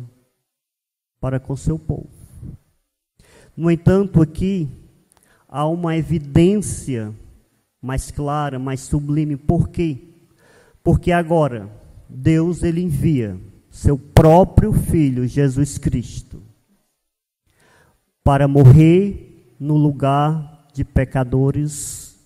para 1.19 1.39
com 1.39 1.55
seu 1.55 1.79
povo. 1.79 2.09
No 3.55 3.71
entanto, 3.71 4.21
aqui 4.21 4.69
há 5.47 5.65
uma 5.67 5.95
evidência 5.95 7.13
mais 7.81 8.11
clara, 8.11 8.59
mais 8.59 8.81
sublime. 8.81 9.37
Por 9.37 9.69
quê? 9.69 9.99
Porque 10.83 11.11
agora 11.11 11.69
Deus 12.09 12.63
ele 12.63 12.81
envia 12.81 13.39
seu 13.69 13.97
próprio 13.97 14.71
filho 14.71 15.27
Jesus 15.27 15.77
Cristo 15.77 16.41
para 18.23 18.47
morrer 18.47 19.55
no 19.59 19.75
lugar 19.75 20.67
de 20.73 20.83
pecadores 20.83 22.19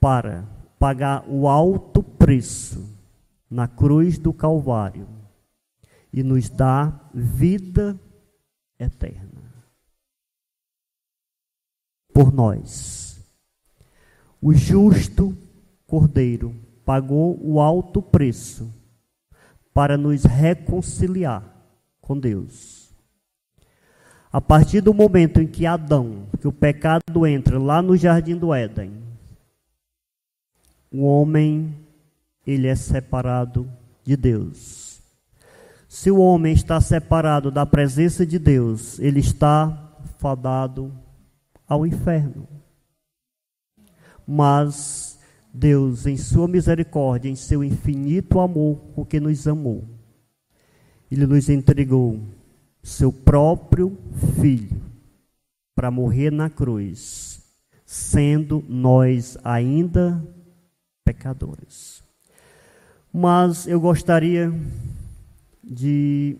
para 0.00 0.44
pagar 0.86 1.24
o 1.26 1.48
alto 1.48 2.00
preço 2.00 2.96
na 3.50 3.66
cruz 3.66 4.18
do 4.18 4.32
Calvário 4.32 5.08
e 6.12 6.22
nos 6.22 6.48
dar 6.48 7.10
vida 7.12 7.98
eterna 8.78 9.52
por 12.14 12.32
nós. 12.32 13.20
O 14.40 14.54
justo 14.54 15.36
Cordeiro 15.88 16.54
pagou 16.84 17.36
o 17.44 17.60
alto 17.60 18.00
preço 18.00 18.72
para 19.74 19.96
nos 19.96 20.22
reconciliar 20.22 21.42
com 22.00 22.16
Deus. 22.16 22.94
A 24.30 24.40
partir 24.40 24.82
do 24.82 24.94
momento 24.94 25.40
em 25.40 25.48
que 25.48 25.66
Adão, 25.66 26.28
que 26.40 26.46
o 26.46 26.52
pecado 26.52 27.26
entra 27.26 27.58
lá 27.58 27.82
no 27.82 27.96
jardim 27.96 28.36
do 28.36 28.54
Éden, 28.54 29.05
o 30.98 31.04
homem 31.04 31.74
ele 32.46 32.68
é 32.68 32.74
separado 32.74 33.70
de 34.04 34.16
Deus. 34.16 35.02
Se 35.88 36.10
o 36.10 36.18
homem 36.18 36.52
está 36.52 36.80
separado 36.80 37.50
da 37.50 37.66
presença 37.66 38.24
de 38.24 38.38
Deus, 38.38 38.98
ele 38.98 39.20
está 39.20 39.94
fadado 40.18 40.92
ao 41.66 41.86
inferno. 41.86 42.46
Mas 44.26 45.18
Deus, 45.52 46.06
em 46.06 46.16
sua 46.16 46.46
misericórdia, 46.46 47.28
em 47.28 47.36
seu 47.36 47.64
infinito 47.64 48.40
amor, 48.40 48.76
com 48.94 49.04
que 49.04 49.18
nos 49.18 49.46
amou, 49.46 49.84
ele 51.10 51.26
nos 51.26 51.48
entregou 51.48 52.20
seu 52.82 53.12
próprio 53.12 53.98
filho 54.40 54.80
para 55.74 55.90
morrer 55.90 56.30
na 56.30 56.48
cruz, 56.48 57.42
sendo 57.84 58.64
nós 58.68 59.36
ainda 59.44 60.22
pecadores. 61.06 62.02
Mas 63.14 63.68
eu 63.68 63.80
gostaria 63.80 64.52
de 65.62 66.36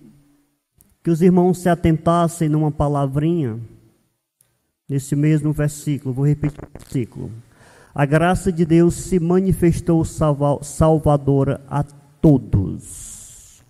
que 1.03 1.11
os 1.11 1.23
irmãos 1.23 1.59
se 1.59 1.69
atentassem 1.69 2.49
numa 2.49 2.73
palavrinha 2.73 3.61
nesse 4.89 5.15
mesmo 5.15 5.53
versículo, 5.53 6.13
vou 6.13 6.27
repetir 6.27 6.59
o 6.63 6.79
versículo. 6.79 7.31
A 7.95 8.05
graça 8.05 8.53
de 8.53 8.65
Deus 8.65 8.95
se 8.95 9.21
manifestou 9.21 10.05
salva 10.05 10.63
salvadora 10.63 11.65
a 11.69 11.83
todos. 11.83 13.63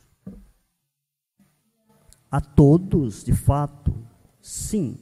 A 2.31 2.41
todos, 2.41 3.23
de 3.23 3.35
fato, 3.35 3.95
sim. 4.41 4.97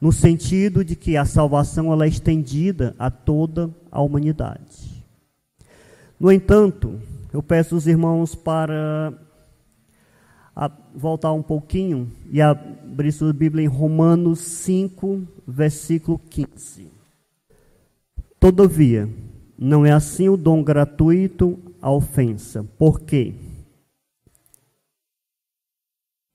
No 0.00 0.12
sentido 0.12 0.84
de 0.84 0.94
que 0.94 1.16
a 1.16 1.24
salvação 1.24 1.92
ela 1.92 2.04
é 2.04 2.08
estendida 2.08 2.94
a 2.98 3.10
toda 3.10 3.70
a 3.90 4.00
humanidade. 4.00 5.04
No 6.18 6.30
entanto, 6.30 7.00
eu 7.32 7.42
peço 7.42 7.76
os 7.76 7.86
irmãos 7.86 8.34
para 8.34 9.12
voltar 10.94 11.32
um 11.32 11.42
pouquinho 11.42 12.10
e 12.30 12.40
abrir 12.40 13.12
sua 13.12 13.32
Bíblia 13.32 13.64
em 13.64 13.68
Romanos 13.68 14.40
5, 14.40 15.22
versículo 15.46 16.18
15. 16.30 16.90
Todavia, 18.40 19.08
não 19.56 19.84
é 19.84 19.92
assim 19.92 20.28
o 20.28 20.36
dom 20.36 20.62
gratuito 20.62 21.58
a 21.80 21.90
ofensa. 21.90 22.64
Por 22.76 23.00
quê? 23.00 23.34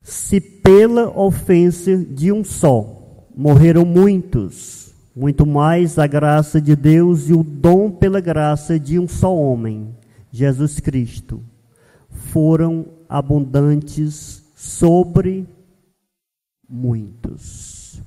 Se 0.01 0.39
pela 0.39 1.09
ofensa 1.17 1.97
de 1.97 2.31
um 2.31 2.43
só 2.43 3.02
morreram 3.35 3.85
muitos, 3.85 4.93
muito 5.15 5.45
mais 5.45 5.97
a 5.97 6.07
graça 6.07 6.61
de 6.61 6.75
Deus 6.75 7.29
e 7.29 7.33
o 7.33 7.43
dom 7.43 7.91
pela 7.91 8.19
graça 8.19 8.79
de 8.79 8.99
um 8.99 9.07
só 9.07 9.35
homem, 9.35 9.95
Jesus 10.31 10.79
Cristo, 10.79 11.43
foram 12.09 12.85
abundantes 13.07 14.43
sobre 14.55 15.47
muitos. 16.67 18.01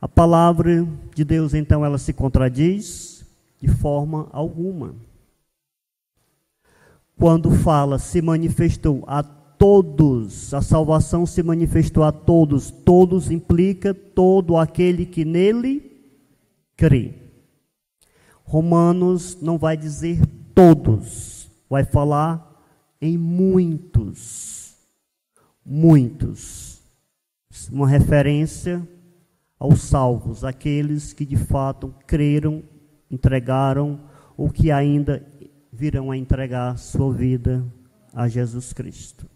A 0.00 0.06
palavra 0.06 0.86
de 1.14 1.24
Deus, 1.24 1.54
então, 1.54 1.84
ela 1.84 1.98
se 1.98 2.12
contradiz 2.12 3.26
de 3.60 3.66
forma 3.66 4.28
alguma. 4.32 4.94
Quando 7.18 7.50
fala, 7.50 7.98
se 7.98 8.22
manifestou 8.22 9.02
a 9.08 9.24
todos, 9.58 10.54
a 10.54 10.62
salvação 10.62 11.26
se 11.26 11.42
manifestou 11.42 12.04
a 12.04 12.12
todos, 12.12 12.70
todos 12.70 13.30
implica 13.30 13.92
todo 13.92 14.56
aquele 14.56 15.04
que 15.04 15.24
nele 15.24 15.98
crê. 16.76 17.14
Romanos 18.44 19.38
não 19.42 19.58
vai 19.58 19.76
dizer 19.76 20.24
todos, 20.54 21.50
vai 21.68 21.84
falar 21.84 22.48
em 23.00 23.18
muitos, 23.18 24.76
muitos. 25.66 26.80
Uma 27.70 27.88
referência 27.88 28.86
aos 29.58 29.82
salvos, 29.82 30.44
aqueles 30.44 31.12
que 31.12 31.26
de 31.26 31.36
fato 31.36 31.92
creram, 32.06 32.62
entregaram 33.10 34.00
ou 34.36 34.48
que 34.48 34.70
ainda 34.70 35.26
virão 35.72 36.10
a 36.10 36.16
entregar 36.16 36.78
sua 36.78 37.12
vida 37.12 37.66
a 38.14 38.28
Jesus 38.28 38.72
Cristo. 38.72 39.26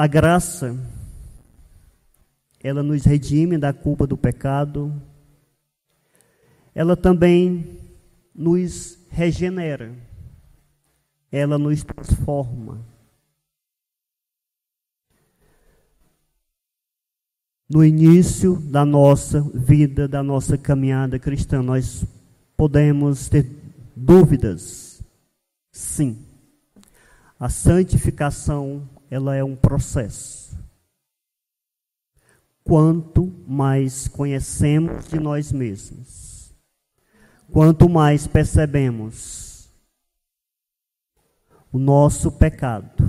A 0.00 0.06
graça, 0.06 0.74
ela 2.58 2.82
nos 2.82 3.04
redime 3.04 3.58
da 3.58 3.70
culpa 3.70 4.06
do 4.06 4.16
pecado, 4.16 4.90
ela 6.74 6.96
também 6.96 7.78
nos 8.34 8.98
regenera, 9.10 9.94
ela 11.30 11.58
nos 11.58 11.84
transforma. 11.84 12.82
No 17.68 17.84
início 17.84 18.56
da 18.56 18.86
nossa 18.86 19.42
vida, 19.52 20.08
da 20.08 20.22
nossa 20.22 20.56
caminhada 20.56 21.18
cristã, 21.18 21.62
nós 21.62 22.06
podemos 22.56 23.28
ter 23.28 23.46
dúvidas. 23.94 25.04
Sim. 25.70 26.24
A 27.38 27.50
santificação, 27.50 28.88
ela 29.10 29.34
é 29.34 29.42
um 29.42 29.56
processo. 29.56 30.56
Quanto 32.62 33.26
mais 33.46 34.06
conhecemos 34.06 35.08
de 35.08 35.18
nós 35.18 35.50
mesmos, 35.50 36.54
quanto 37.50 37.88
mais 37.88 38.28
percebemos 38.28 39.68
o 41.72 41.78
nosso 41.78 42.30
pecado 42.30 43.04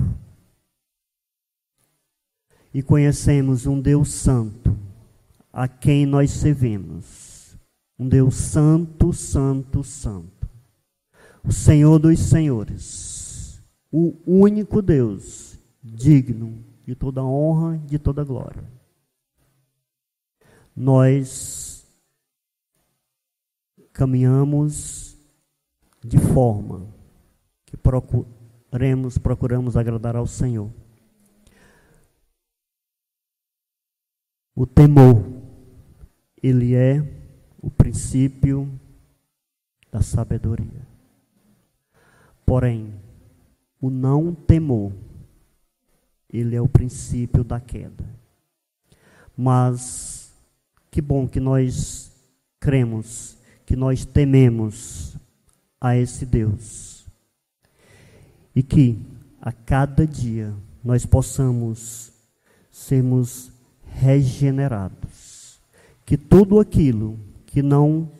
e 2.74 2.82
conhecemos 2.82 3.66
um 3.66 3.80
Deus 3.80 4.12
Santo 4.12 4.76
a 5.52 5.68
quem 5.68 6.06
nós 6.06 6.30
servimos, 6.32 7.56
um 7.98 8.08
Deus 8.08 8.34
Santo, 8.34 9.12
Santo, 9.12 9.84
Santo, 9.84 10.48
o 11.44 11.52
Senhor 11.52 11.98
dos 11.98 12.18
Senhores, 12.18 13.62
o 13.92 14.16
único 14.26 14.80
Deus 14.80 15.51
digno 15.82 16.64
de 16.86 16.94
toda 16.94 17.24
honra, 17.24 17.78
de 17.78 17.98
toda 17.98 18.24
glória. 18.24 18.64
Nós 20.74 21.86
caminhamos 23.92 25.16
de 26.02 26.18
forma 26.18 26.86
que 27.66 27.76
procuremos, 27.76 29.18
procuramos 29.18 29.76
agradar 29.76 30.16
ao 30.16 30.26
Senhor. 30.26 30.70
O 34.54 34.66
temor, 34.66 35.24
ele 36.42 36.74
é 36.74 37.00
o 37.60 37.70
princípio 37.70 38.68
da 39.90 40.02
sabedoria. 40.02 40.86
Porém, 42.44 42.94
o 43.80 43.88
não 43.88 44.34
temor, 44.34 44.92
ele 46.32 46.56
é 46.56 46.60
o 46.60 46.68
princípio 46.68 47.44
da 47.44 47.60
queda. 47.60 48.04
Mas 49.36 50.32
que 50.90 51.00
bom 51.00 51.26
que 51.26 51.40
nós 51.40 52.12
cremos 52.60 53.36
que 53.66 53.76
nós 53.76 54.04
tememos 54.04 55.16
a 55.80 55.96
esse 55.96 56.24
Deus. 56.26 57.06
E 58.54 58.62
que 58.62 58.98
a 59.40 59.50
cada 59.50 60.06
dia 60.06 60.54
nós 60.84 61.06
possamos 61.06 62.12
sermos 62.70 63.50
regenerados. 63.84 65.60
Que 66.04 66.16
tudo 66.16 66.60
aquilo 66.60 67.18
que 67.46 67.62
não 67.62 68.10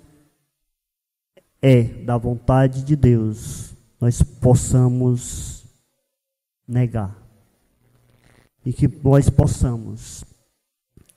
é 1.60 1.82
da 1.82 2.16
vontade 2.16 2.82
de 2.82 2.96
Deus, 2.96 3.76
nós 4.00 4.22
possamos 4.22 5.64
negar. 6.66 7.21
E 8.64 8.72
que 8.72 8.86
nós 8.86 9.28
possamos 9.28 10.24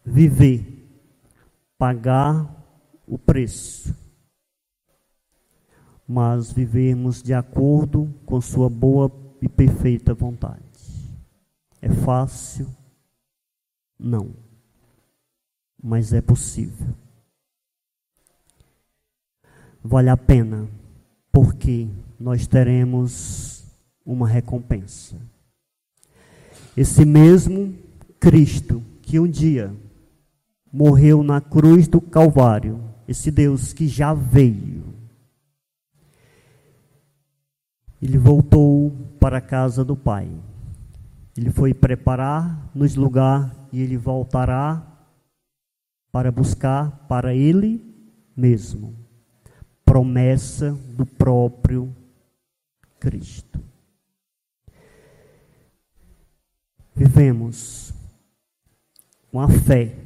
viver, 0.04 0.88
pagar 1.78 2.64
o 3.08 3.18
preço, 3.18 3.96
mas 6.08 6.52
vivermos 6.52 7.22
de 7.22 7.34
acordo 7.34 8.14
com 8.26 8.40
Sua 8.40 8.70
boa 8.70 9.12
e 9.42 9.50
perfeita 9.50 10.14
vontade. 10.14 10.62
É 11.82 11.90
fácil? 11.90 12.68
Não. 13.98 14.34
Mas 15.82 16.14
é 16.14 16.22
possível. 16.22 16.96
Vale 19.84 20.10
a 20.10 20.18
pena, 20.18 20.68
porque 21.32 21.88
nós 22.20 22.48
teremos 22.48 23.64
uma 24.04 24.28
recompensa. 24.28 25.16
Esse 26.76 27.06
mesmo 27.06 27.74
Cristo 28.20 28.84
que 29.02 29.20
um 29.20 29.28
dia 29.28 29.74
morreu 30.72 31.24
na 31.24 31.40
cruz 31.40 31.88
do 31.88 32.02
Calvário, 32.02 32.84
esse 33.08 33.32
Deus 33.32 33.72
que 33.72 33.88
já 33.88 34.14
veio, 34.14 34.84
ele 38.02 38.18
voltou 38.18 38.92
para 39.20 39.38
a 39.38 39.42
casa 39.42 39.86
do 39.86 39.96
Pai. 39.96 40.30
Ele 41.38 41.50
foi 41.50 41.74
preparar 41.74 42.70
nos 42.76 42.96
lugar 42.96 43.54
e 43.72 43.82
ele 43.82 43.98
voltará 43.98 44.86
para 46.12 46.32
buscar 46.32 47.06
para 47.08 47.34
ele 47.34 47.82
mesmo. 48.36 48.96
Promessa 49.86 50.72
do 50.96 51.06
próprio 51.06 51.94
Cristo. 53.00 53.60
Vivemos 56.96 57.94
com 59.32 59.42
a 59.42 59.50
fé 59.50 60.06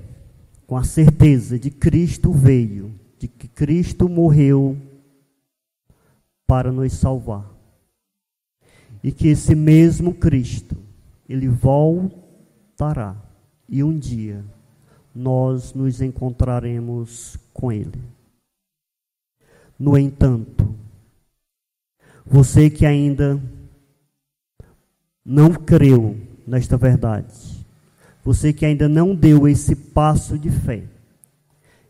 com 0.69 0.77
a 0.77 0.83
certeza 0.83 1.57
de 1.57 1.71
Cristo 1.71 2.31
veio, 2.31 2.93
de 3.17 3.27
que 3.27 3.47
Cristo 3.47 4.07
morreu 4.07 4.77
para 6.45 6.71
nos 6.71 6.93
salvar. 6.93 7.51
E 9.03 9.11
que 9.11 9.29
esse 9.29 9.55
mesmo 9.55 10.13
Cristo, 10.13 10.77
ele 11.27 11.47
voltará 11.47 13.15
e 13.67 13.83
um 13.83 13.97
dia 13.97 14.45
nós 15.15 15.73
nos 15.73 16.03
encontraremos 16.03 17.35
com 17.51 17.71
ele. 17.71 17.99
No 19.79 19.97
entanto, 19.97 20.75
você 22.23 22.69
que 22.69 22.85
ainda 22.85 23.41
não 25.25 25.51
creu 25.51 26.15
nesta 26.49 26.75
verdade, 26.75 27.33
você 28.23 28.51
que 28.51 28.65
ainda 28.65 28.89
não 28.89 29.15
deu 29.15 29.47
esse 29.47 29.75
passo 29.75 30.37
de 30.37 30.49
fé, 30.49 30.83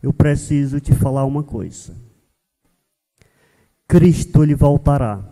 eu 0.04 0.12
preciso 0.12 0.80
te 0.80 0.94
falar 0.94 1.26
uma 1.26 1.44
coisa. 1.44 1.96
Cristo 3.88 4.44
ele 4.44 4.54
voltará, 4.54 5.24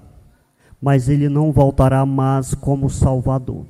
mas 0.82 1.10
ele 1.10 1.30
não 1.30 1.52
voltará 1.52 2.06
mais 2.06 2.54
como 2.56 2.90
Salvador. 2.90 3.66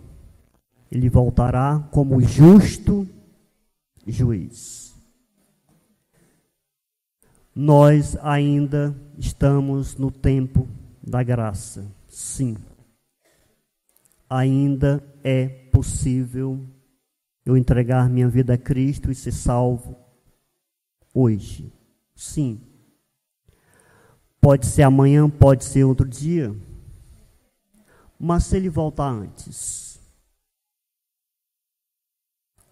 Ele 0.92 1.10
voltará 1.10 1.86
como 1.92 2.22
justo 2.22 3.08
juiz. 4.06 4.96
Nós 7.54 8.16
ainda 8.22 8.96
estamos 9.18 9.98
no 9.98 10.12
tempo 10.12 10.68
da 11.06 11.24
graça. 11.24 11.86
Sim. 12.08 12.56
Ainda 14.30 15.04
é 15.24 15.48
possível 15.48 16.68
eu 17.46 17.56
entregar 17.56 18.10
minha 18.10 18.28
vida 18.28 18.56
a 18.56 18.58
Cristo 18.58 19.10
e 19.10 19.16
ser 19.16 19.32
salvo 19.32 19.98
hoje? 21.14 21.72
Sim. 22.16 22.62
Pode 24.42 24.66
ser 24.66 24.84
amanhã, 24.84 25.30
pode 25.30 25.64
ser 25.64 25.84
outro 25.84 26.08
dia. 26.08 26.54
Mas 28.20 28.46
se 28.46 28.58
ele 28.58 28.70
voltar 28.70 29.10
antes, 29.10 30.00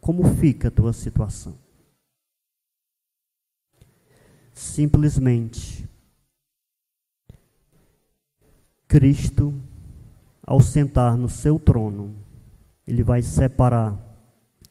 como 0.01 0.24
fica 0.36 0.68
a 0.68 0.72
tua 0.72 0.93
situação? 0.93 1.58
Simplesmente, 4.53 5.88
Cristo, 8.88 9.53
ao 10.45 10.61
sentar 10.61 11.17
no 11.17 11.27
seu 11.27 11.57
trono, 11.57 12.13
ele 12.87 13.03
vai 13.03 13.21
separar 13.21 13.97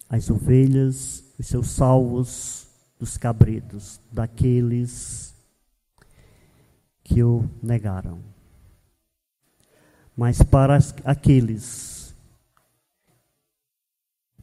as 0.09 0.31
ovelhas, 0.31 1.25
os 1.39 1.47
seus 1.47 1.71
salvos 1.71 2.69
dos 2.99 3.17
cabritos, 3.17 4.01
daqueles 4.13 5.35
que 7.03 7.23
o 7.25 7.51
negaram. 7.61 8.21
Mas 10.17 10.41
para 10.43 10.79
aqueles 11.05 12.15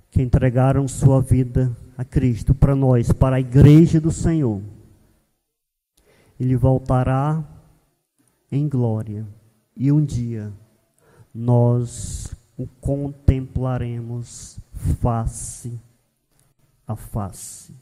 que 0.10 0.22
entregaram 0.22 0.86
sua 0.86 1.22
vida 1.22 1.76
a 1.98 2.04
Cristo, 2.04 2.54
para 2.54 2.76
nós, 2.76 3.14
para 3.14 3.38
a 3.38 3.40
igreja 3.40 4.02
do 4.02 4.12
Senhor, 4.12 4.62
ele 6.38 6.58
voltará 6.58 7.42
em 8.52 8.68
glória 8.68 9.26
e 9.78 9.90
um 9.92 10.04
dia 10.04 10.52
nós 11.34 12.36
o 12.58 12.68
contemplaremos 12.80 14.60
face 15.00 15.80
a 16.86 16.96
face. 16.96 17.74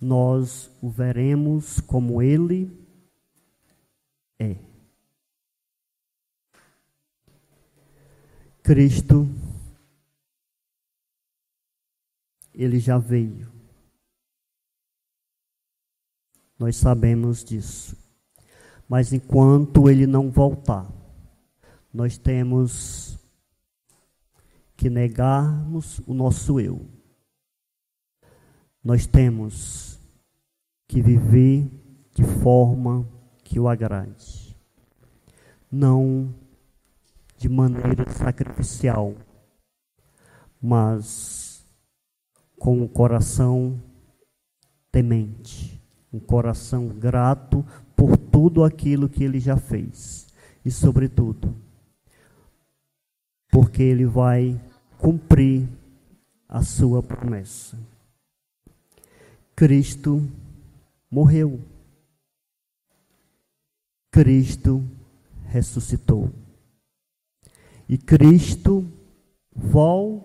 Nós 0.00 0.70
o 0.82 0.88
veremos 0.88 1.80
como 1.80 2.20
ele 2.20 2.70
é. 4.38 4.56
Cristo, 8.62 9.28
ele 12.54 12.78
já 12.78 12.98
veio. 12.98 13.50
Nós 16.58 16.76
sabemos 16.76 17.44
disso. 17.44 17.96
Mas 18.88 19.12
enquanto 19.12 19.88
ele 19.88 20.06
não 20.06 20.30
voltar, 20.30 20.88
nós 21.92 22.16
temos 22.16 23.18
que 24.76 24.88
negarmos 24.88 26.00
o 26.06 26.14
nosso 26.14 26.58
eu. 26.58 26.86
Nós 28.82 29.06
temos 29.06 30.00
que 30.88 31.02
viver 31.02 31.70
de 32.14 32.24
forma 32.42 33.06
que 33.44 33.60
o 33.60 33.68
agrade, 33.68 34.56
não 35.70 36.34
de 37.36 37.48
maneira 37.48 38.08
sacrificial, 38.10 39.14
mas 40.60 41.64
com 42.58 42.80
o 42.80 42.84
um 42.84 42.88
coração 42.88 43.80
temente, 44.90 45.80
um 46.12 46.20
coração 46.20 46.88
grato 46.88 47.64
por 47.96 48.16
tudo 48.16 48.64
aquilo 48.64 49.08
que 49.08 49.24
ele 49.24 49.40
já 49.40 49.56
fez 49.56 50.26
e, 50.64 50.70
sobretudo, 50.70 51.54
porque 53.52 53.82
ele 53.82 54.06
vai 54.06 54.58
cumprir 54.96 55.68
a 56.48 56.62
sua 56.62 57.02
promessa. 57.02 57.78
Cristo 59.54 60.26
morreu. 61.10 61.60
Cristo 64.10 64.82
ressuscitou. 65.48 66.32
E 67.86 67.98
Cristo 67.98 68.90
voltará. 69.54 70.24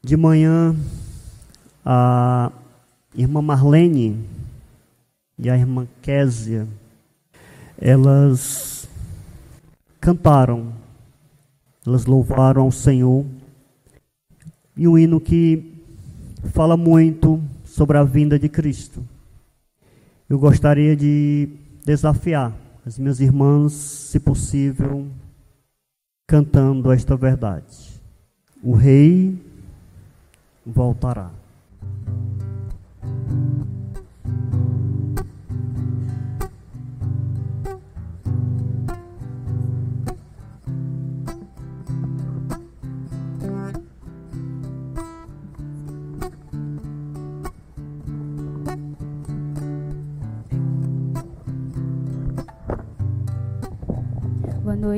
De 0.00 0.16
manhã, 0.16 0.76
a 1.84 2.52
irmã 3.14 3.42
Marlene 3.42 4.24
e 5.36 5.50
a 5.50 5.56
irmã 5.56 5.88
Késia, 6.00 6.68
elas 7.76 8.79
cantaram 10.00 10.72
elas 11.86 12.04
louvaram 12.04 12.62
ao 12.62 12.70
Senhor. 12.70 13.24
E 14.76 14.86
um 14.86 14.98
hino 14.98 15.20
que 15.20 15.82
fala 16.52 16.76
muito 16.76 17.42
sobre 17.64 17.98
a 17.98 18.04
vinda 18.04 18.38
de 18.38 18.48
Cristo. 18.48 19.02
Eu 20.28 20.38
gostaria 20.38 20.94
de 20.94 21.48
desafiar 21.84 22.54
as 22.86 22.98
minhas 22.98 23.20
irmãs, 23.20 23.72
se 23.72 24.20
possível, 24.20 25.06
cantando 26.26 26.92
esta 26.92 27.16
verdade. 27.16 28.00
O 28.62 28.74
Rei 28.74 29.36
voltará. 30.64 31.30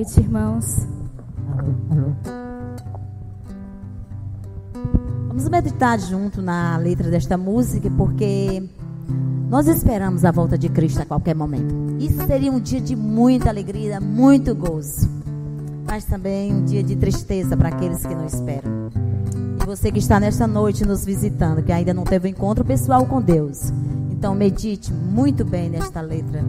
Noite, 0.03 0.21
irmãos. 0.21 0.87
Vamos 5.29 5.49
meditar 5.49 5.99
junto 6.01 6.43
na 6.43 6.77
letra 6.77 7.09
desta 7.09 7.39
música, 7.39 7.89
porque 7.97 8.69
nós 9.49 9.69
esperamos 9.69 10.25
a 10.25 10.33
volta 10.33 10.59
de 10.59 10.69
Cristo 10.69 11.03
a 11.03 11.07
qualquer 11.07 11.37
momento. 11.37 11.75
Isso 12.01 12.27
seria 12.27 12.51
um 12.51 12.59
dia 12.59 12.81
de 12.81 12.97
muita 12.97 13.49
alegria, 13.49 14.01
muito 14.01 14.55
gozo, 14.57 15.09
mas 15.87 16.05
também 16.05 16.53
um 16.53 16.65
dia 16.65 16.83
de 16.83 16.97
tristeza 16.97 17.57
para 17.57 17.69
aqueles 17.69 18.05
que 18.05 18.15
não 18.15 18.27
esperam. 18.27 18.91
E 19.63 19.65
você 19.65 19.93
que 19.93 20.01
está 20.01 20.19
nesta 20.19 20.49
noite 20.49 20.85
nos 20.85 21.05
visitando, 21.05 21.63
que 21.63 21.71
ainda 21.71 21.95
não 21.95 22.03
teve 22.03 22.27
um 22.27 22.31
encontro 22.31 22.65
pessoal 22.65 23.07
com 23.07 23.23
Deus, 23.23 23.73
então 24.11 24.35
medite 24.35 24.93
muito 24.93 25.45
bem 25.45 25.71
nesta 25.71 26.01
letra, 26.01 26.43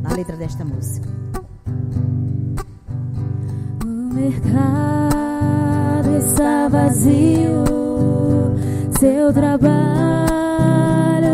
na 0.00 0.14
letra 0.14 0.36
desta 0.36 0.64
música 0.64 1.19
mercado 4.20 6.16
está 6.18 6.68
vazio, 6.68 7.64
seu 8.98 9.32
trabalho 9.32 9.80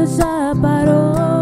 já 0.07 0.55
parou. 0.61 1.36